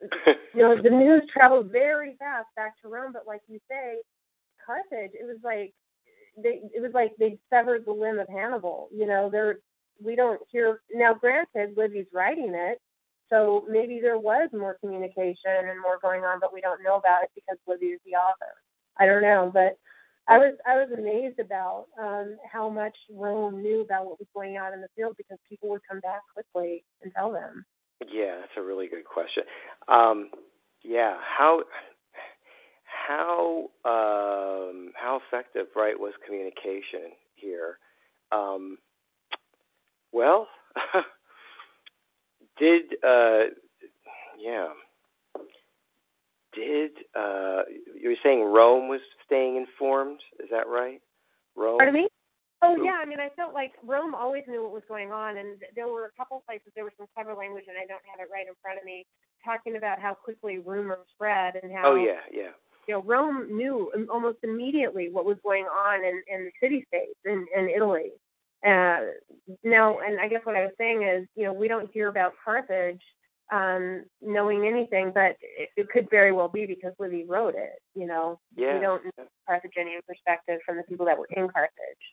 [0.54, 3.96] you know, the news traveled very fast back to Rome, but like you say,
[4.68, 5.72] Carthage, it was like
[6.42, 8.88] they it was like they severed the limb of Hannibal.
[8.94, 9.58] You know, there
[10.02, 11.14] we don't hear now.
[11.14, 12.80] Granted, Livy's writing it,
[13.30, 17.24] so maybe there was more communication and more going on, but we don't know about
[17.24, 18.54] it because Livy is the author.
[18.98, 19.78] I don't know, but
[20.28, 24.58] I was I was amazed about um, how much Rome knew about what was going
[24.58, 27.64] on in the field because people would come back quickly and tell them.
[28.12, 29.42] Yeah, that's a really good question.
[29.88, 30.30] Um,
[30.84, 31.62] yeah, how
[33.08, 37.78] how um, how effective, right, was communication here?
[38.30, 38.76] Um,
[40.12, 40.46] well,
[42.58, 43.44] did uh,
[44.38, 44.68] yeah,
[46.54, 47.62] did uh,
[47.98, 50.20] you were saying Rome was staying informed?
[50.38, 51.00] Is that right?
[51.56, 51.78] Rome.
[51.78, 52.08] Pardon me?
[52.60, 55.56] Oh yeah, I mean, I felt like Rome always knew what was going on, and
[55.74, 58.28] there were a couple places there was some clever language, and I don't have it
[58.30, 59.06] right in front of me,
[59.44, 61.92] talking about how quickly rumors spread and how.
[61.92, 62.52] Oh yeah, yeah.
[62.88, 67.18] You know, Rome knew almost immediately what was going on in in the city states
[67.24, 68.12] in in Italy.
[68.66, 69.12] Uh,
[69.62, 72.32] now, and I guess what I was saying is, you know, we don't hear about
[72.44, 73.02] Carthage
[73.52, 77.80] um, knowing anything, but it, it could very well be because Livy wrote it.
[77.94, 78.74] You know, yeah.
[78.74, 82.04] we don't know Carthaginian perspective from the people that were in Carthage.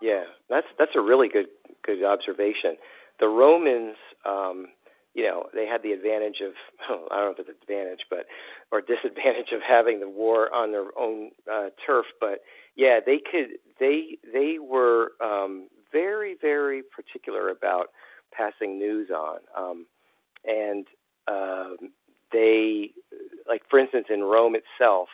[0.00, 1.46] Yeah, that's that's a really good
[1.84, 2.76] good observation.
[3.20, 3.96] The Romans,
[4.26, 4.68] um,
[5.14, 6.52] you know, they had the advantage of
[7.10, 8.26] I don't know if it's advantage, but
[8.70, 12.06] or disadvantage of having the war on their own uh, turf.
[12.20, 12.40] But
[12.76, 17.88] yeah, they could they they were um, very very particular about
[18.32, 19.86] passing news on, um,
[20.44, 20.86] and
[21.28, 21.76] um,
[22.32, 22.90] they
[23.48, 25.08] like for instance in Rome itself,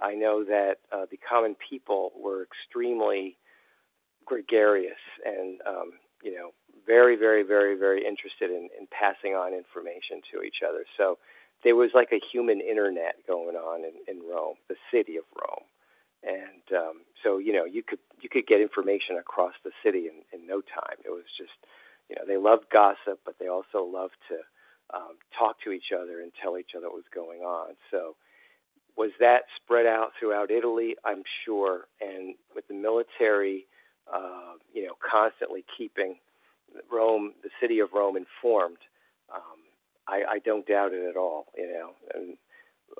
[0.00, 3.36] I know that uh, the common people were extremely
[4.24, 6.50] gregarious and um, you know
[6.86, 10.84] very very very very interested in, in passing on information to each other.
[10.96, 11.18] So
[11.64, 15.66] there was like a human internet going on in, in Rome, the city of Rome,
[16.22, 20.22] and um, so you know you could you could get information across the city in,
[20.32, 20.98] in no time.
[21.04, 21.56] It was just
[22.08, 24.38] you know they loved gossip, but they also loved to
[24.94, 27.74] um, talk to each other and tell each other what was going on.
[27.90, 28.16] So
[28.96, 30.96] was that spread out throughout Italy?
[31.04, 33.66] I'm sure, and with the military
[34.12, 36.16] uh, you know, constantly keeping
[36.90, 38.78] Rome, the city of Rome, informed.
[39.34, 39.58] Um,
[40.08, 41.46] I, I don't doubt it at all.
[41.56, 42.36] You know, and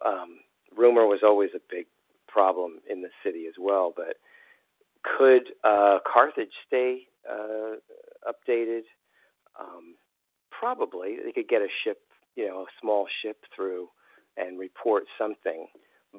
[0.05, 0.39] um,
[0.77, 1.87] rumor was always a big
[2.29, 3.93] problem in the city as well.
[3.95, 4.17] But
[5.17, 7.77] could uh, Carthage stay uh,
[8.29, 8.83] updated?
[9.59, 9.95] Um,
[10.59, 11.17] probably.
[11.25, 11.99] They could get a ship,
[12.35, 13.89] you know, a small ship through
[14.37, 15.67] and report something,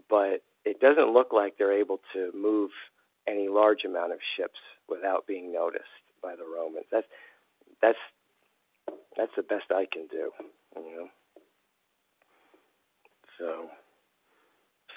[0.09, 2.71] but it doesn't look like they're able to move
[3.27, 5.83] any large amount of ships without being noticed
[6.21, 6.85] by the Romans.
[6.91, 7.07] That's
[7.81, 7.97] that's
[9.17, 10.31] that's the best I can do,
[10.75, 11.07] you know.
[13.39, 13.69] So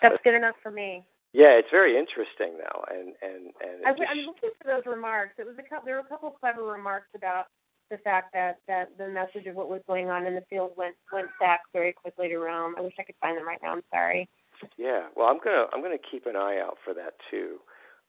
[0.02, 1.04] that's good enough for me.
[1.32, 5.34] Yeah, it's very interesting though, and and and I, I'm looking for those remarks.
[5.38, 7.46] It was a couple, there were a couple of clever remarks about
[7.90, 10.96] the fact that that the message of what was going on in the field went
[11.12, 12.74] went back very quickly to Rome.
[12.78, 13.72] I wish I could find them right now.
[13.72, 14.28] I'm sorry.
[14.76, 17.58] Yeah, well, I'm gonna I'm gonna keep an eye out for that too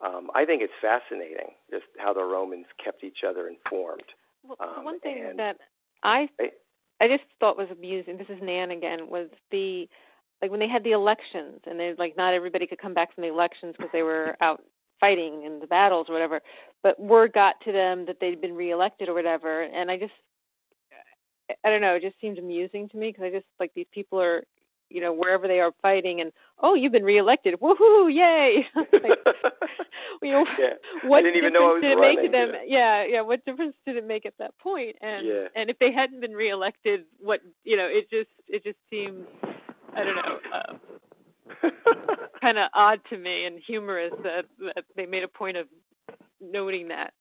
[0.03, 4.09] um, I think it's fascinating just how the Romans kept each other informed.
[4.43, 5.57] Well, um, one thing that
[6.03, 6.29] I
[7.01, 8.17] I just thought was amusing.
[8.17, 9.09] This is Nan again.
[9.09, 9.87] Was the
[10.41, 13.23] like when they had the elections and they like not everybody could come back from
[13.23, 14.61] the elections because they were out
[14.99, 16.41] fighting in the battles or whatever.
[16.83, 20.13] But word got to them that they'd been reelected or whatever, and I just
[21.65, 21.95] I don't know.
[21.95, 24.43] It just seemed amusing to me because I just like these people are
[24.91, 26.31] you know wherever they are fighting and
[26.61, 29.19] oh you've been reelected woohoo yay like,
[30.21, 30.73] you know yeah.
[31.09, 33.03] what didn't even difference know I was did it running, make to them yeah.
[33.03, 35.47] yeah yeah what difference did it make at that point and Yeah.
[35.55, 39.25] and if they hadn't been reelected what you know it just it just seems
[39.95, 40.73] i don't know uh,
[42.41, 45.67] kind of odd to me and humorous that that they made a point of
[46.41, 47.13] noting that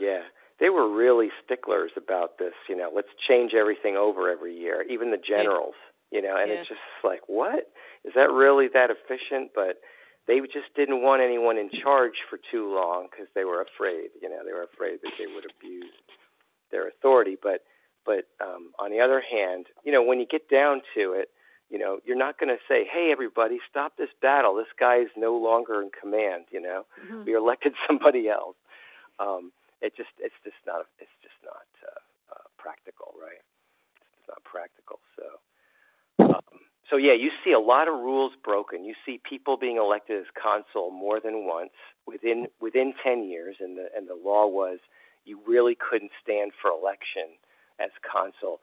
[0.00, 0.22] Yeah,
[0.60, 2.54] they were really sticklers about this.
[2.68, 5.74] You know, let's change everything over every year, even the generals.
[6.12, 6.58] You know, and Yeah.
[6.60, 7.72] it's just like, what
[8.04, 9.52] is that really that efficient?
[9.54, 9.80] But
[10.26, 14.10] they just didn't want anyone in charge for too long because they were afraid.
[14.20, 15.90] You know, they were afraid that they would abuse
[16.70, 17.36] their authority.
[17.42, 17.64] But
[18.04, 21.30] but um, on the other hand, you know, when you get down to it,
[21.70, 24.54] you know, you're not going to say, "Hey, everybody, stop this battle.
[24.54, 27.24] This guy is no longer in command." You know, Mhm.
[27.24, 28.56] we elected somebody else.
[29.18, 29.50] Um,
[29.80, 32.00] it just it's just not it's just not uh,
[32.34, 33.40] uh, practical, right?
[34.18, 35.00] It's not practical.
[35.16, 35.40] So,
[36.92, 38.84] so yeah, you see a lot of rules broken.
[38.84, 41.72] You see people being elected as consul more than once
[42.06, 44.78] within within ten years, and the and the law was
[45.24, 47.40] you really couldn't stand for election
[47.80, 48.60] as consul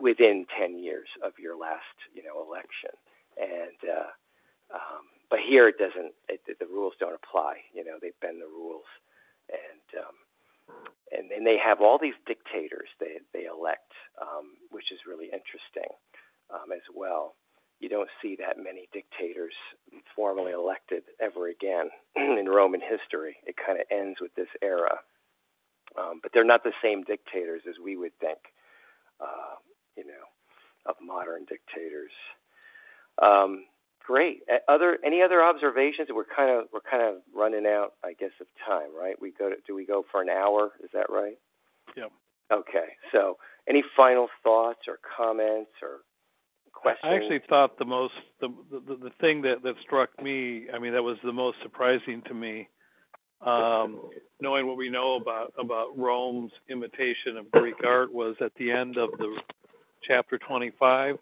[0.00, 2.90] within ten years of your last you know election,
[3.38, 6.12] and uh, um, but here it doesn't.
[6.28, 7.58] It, the rules don't apply.
[7.72, 8.90] You know, they bend the rules
[9.48, 10.16] and um,
[11.12, 15.94] and and they have all these dictators they they elect, um, which is really interesting
[16.52, 17.34] um, as well.
[17.80, 19.54] You don't see that many dictators
[20.16, 23.36] formally elected ever again in Roman history.
[23.46, 24.98] It kind of ends with this era,
[25.96, 28.38] um, but they're not the same dictators as we would think.
[29.20, 29.56] Uh,
[29.96, 30.30] you know,
[30.86, 32.12] of modern dictators.
[33.20, 33.64] Um,
[34.08, 34.40] Great.
[34.68, 36.08] Other any other observations?
[36.10, 39.20] We're kind of we're kind of running out, I guess, of time, right?
[39.20, 40.70] We go to, do we go for an hour?
[40.82, 41.36] Is that right?
[41.94, 42.10] Yep.
[42.50, 42.96] Okay.
[43.12, 43.36] So,
[43.68, 46.07] any final thoughts or comments or
[46.80, 47.10] questions?
[47.10, 50.92] I actually thought the most the the, the thing that that struck me, I mean,
[50.92, 52.68] that was the most surprising to me,
[53.44, 54.10] um,
[54.40, 58.96] knowing what we know about about Rome's imitation of Greek art, was at the end
[58.96, 59.36] of the
[60.06, 61.16] chapter 25,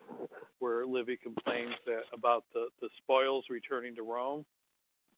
[0.59, 4.45] where Livy complains that about the the spoils returning to Rome,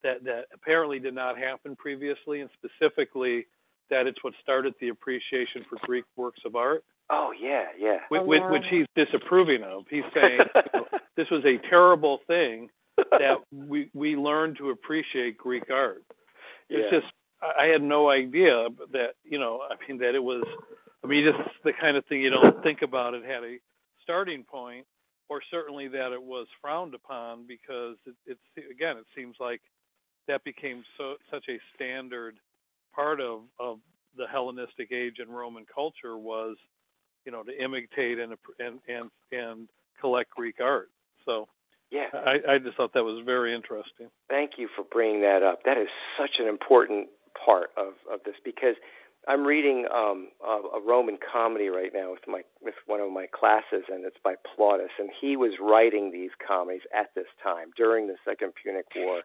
[0.02, 3.46] that that apparently did not happen previously, and specifically
[3.90, 7.98] that it's what started the appreciation for Greek works of art Oh yeah, yeah.
[8.08, 8.50] which, Oh, which, yeah.
[8.50, 9.84] which he's disapproving of.
[9.90, 10.86] He's saying you know,
[11.16, 16.02] this was a terrible thing that we we learned to appreciate Greek art.
[16.68, 17.00] It's Yeah.
[17.00, 20.44] just I I had no idea that you know I mean that it was
[21.04, 23.14] I mean just the kind of thing you don't think about.
[23.14, 23.58] It had a
[24.02, 24.84] starting point,
[25.28, 29.60] or certainly that it was frowned upon because it, it's again it seems like
[30.26, 32.36] that became so such a standard
[32.94, 33.78] part of of
[34.16, 36.56] the Hellenistic age and Roman culture was
[37.24, 39.68] you know, to imitate and and and and
[40.00, 40.90] collect Greek art.
[41.24, 41.48] So
[41.90, 42.08] yeah.
[42.12, 44.08] I, I just thought that was very interesting.
[44.28, 45.60] Thank you for bringing that up.
[45.64, 45.88] That is
[46.18, 47.08] such an important
[47.44, 48.74] part of, of this because
[49.26, 53.26] I'm reading um, a, a Roman comedy right now with my with one of my
[53.26, 58.06] classes, and it's by Plautus, and he was writing these comedies at this time during
[58.06, 59.22] the Second Punic War,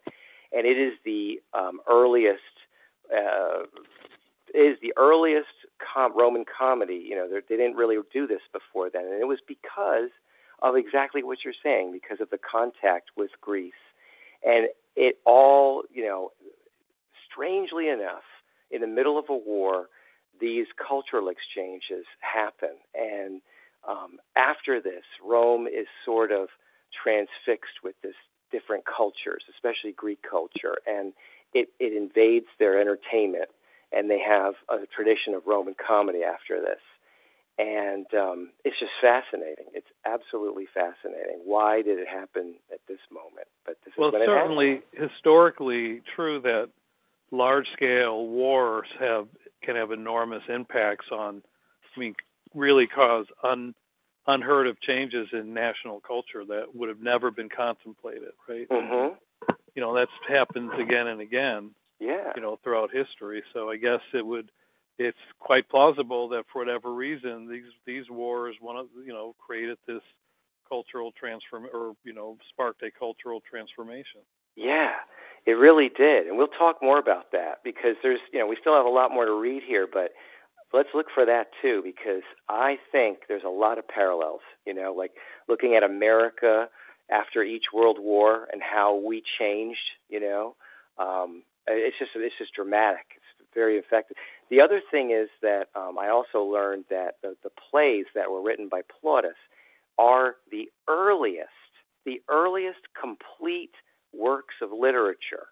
[0.52, 2.40] and it is the um, earliest.
[3.14, 3.64] Uh,
[4.54, 5.48] is the earliest
[5.94, 7.06] com- Roman comedy.
[7.08, 10.10] You know, they didn't really do this before then, and it was because
[10.62, 13.74] of exactly what you're saying, because of the contact with Greece,
[14.46, 16.32] and it all, you know,
[17.30, 18.24] strangely enough,
[18.72, 19.88] in the middle of a war,
[20.40, 23.42] these cultural exchanges happen, and
[23.88, 26.48] um, after this, Rome is sort of
[27.04, 28.16] transfixed with this
[28.52, 31.14] different cultures, especially Greek culture, and
[31.54, 33.50] it, it invades their entertainment
[33.96, 36.80] and they have a tradition of Roman comedy after this.
[37.60, 39.66] And um, it's just fascinating.
[39.74, 41.40] It's absolutely fascinating.
[41.46, 43.48] Why did it happen at this moment?
[43.64, 46.70] But this Well, is when certainly historically true that
[47.32, 49.28] large scale wars have
[49.64, 51.42] can have enormous impacts on
[51.96, 52.16] I mean
[52.54, 53.76] really cause un
[54.28, 58.68] unheard of changes in national culture that would have never been contemplated, right?
[58.70, 59.18] Mhm.
[59.76, 61.76] You know, that's happens again and again.
[62.00, 62.32] Yeah.
[62.36, 64.52] you know throughout history so i guess it would
[65.00, 69.78] it's quite plausible that for whatever reason these these wars one of you know created
[69.88, 70.02] this
[70.68, 74.22] cultural transform or you know sparked a cultural transformation
[74.56, 74.92] Yeah,
[75.46, 76.28] it really did.
[76.28, 79.12] And we'll talk more about that because there's, you know, we still have a lot
[79.12, 80.12] more to read here, but
[80.74, 84.94] let's look for that too because I think there's a lot of parallels, you know,
[84.96, 85.12] like
[85.48, 86.68] looking at America
[87.12, 89.80] after each world war and how we changed,
[90.10, 90.56] you know.
[90.98, 93.06] Um, it's just it's just dramatic.
[93.16, 94.18] It's very effective.
[94.50, 98.42] The other thing is that um, I also learned that the, the plays that were
[98.42, 99.40] written by Plautus
[99.98, 101.50] are the earliest
[102.06, 103.74] the earliest complete
[104.14, 105.48] works of literature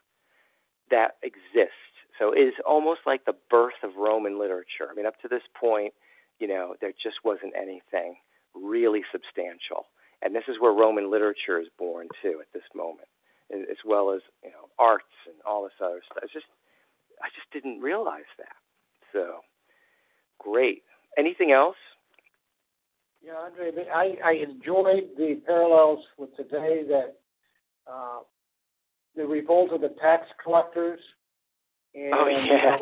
[0.90, 1.72] that exist.
[2.20, 4.90] So it is almost like the birth of Roman literature.
[4.92, 5.94] I mean, up to this point,
[6.40, 8.16] you know, there just wasn't anything
[8.54, 9.88] really substantial.
[10.22, 13.08] And this is where Roman literature is born too at this moment,
[13.54, 16.24] as well as you know arts and all this other stuff.
[16.24, 16.46] It's just
[17.22, 18.56] I just didn't realize that.
[19.14, 19.42] So
[20.40, 20.84] great.
[21.18, 21.76] Anything else?
[23.24, 27.18] Yeah, Andre, I, I enjoyed the parallels with today that
[27.86, 28.20] uh,
[29.16, 31.00] the revolt of the tax collectors.
[31.94, 32.78] And, oh yeah.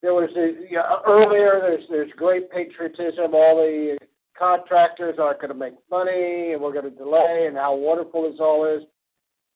[0.00, 1.60] there was a, you know, earlier.
[1.60, 3.34] There's there's great patriotism.
[3.34, 3.98] All the
[4.38, 8.40] contractors aren't going to make money, and we're going to delay, and how wonderful this
[8.40, 8.82] all is.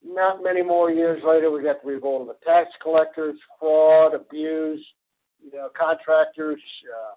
[0.05, 4.85] Not many more years later, we got the revolt of the tax collectors, fraud, abuse,
[5.43, 7.15] you know, contractors uh,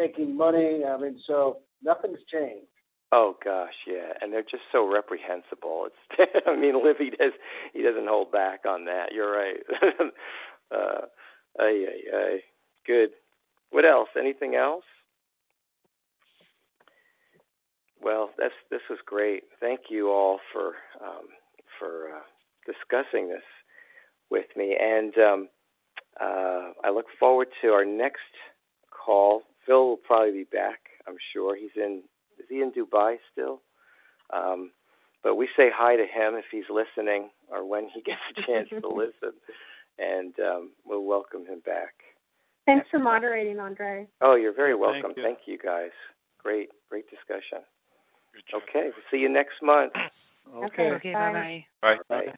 [0.00, 0.82] taking money.
[0.84, 2.66] I mean, so nothing's changed.
[3.12, 5.86] Oh gosh, yeah, and they're just so reprehensible.
[5.86, 7.32] It's, I mean, Livy does
[7.72, 9.12] he doesn't hold back on that.
[9.12, 9.56] You're right.
[10.74, 11.06] uh,
[11.60, 12.38] ay, ay, ay.
[12.86, 13.10] Good.
[13.70, 14.08] What else?
[14.18, 14.84] Anything else?
[18.02, 19.44] Well, that's this was great.
[19.60, 21.28] Thank you all for um,
[21.78, 22.22] for uh,
[22.66, 23.42] discussing this
[24.30, 25.48] with me, and um,
[26.20, 28.34] uh, I look forward to our next
[28.90, 29.42] call.
[29.66, 30.80] Phil will probably be back.
[31.06, 32.02] I'm sure he's in.
[32.38, 33.62] Is he in Dubai still?
[34.32, 34.72] Um,
[35.22, 38.68] but we say hi to him if he's listening or when he gets a chance
[38.70, 39.38] to listen,
[39.98, 41.94] and um, we'll welcome him back.
[42.66, 44.06] Thanks for moderating, Andre.
[44.22, 45.12] Oh, you're very welcome.
[45.14, 45.22] Thank you.
[45.22, 45.90] Thank you, guys.
[46.42, 47.58] Great, great discussion.
[48.52, 49.92] Okay, we'll see you next month.
[50.52, 50.90] Okay.
[50.92, 51.66] Okay, bye-bye.
[51.82, 51.98] Bye.
[52.08, 52.34] Bye.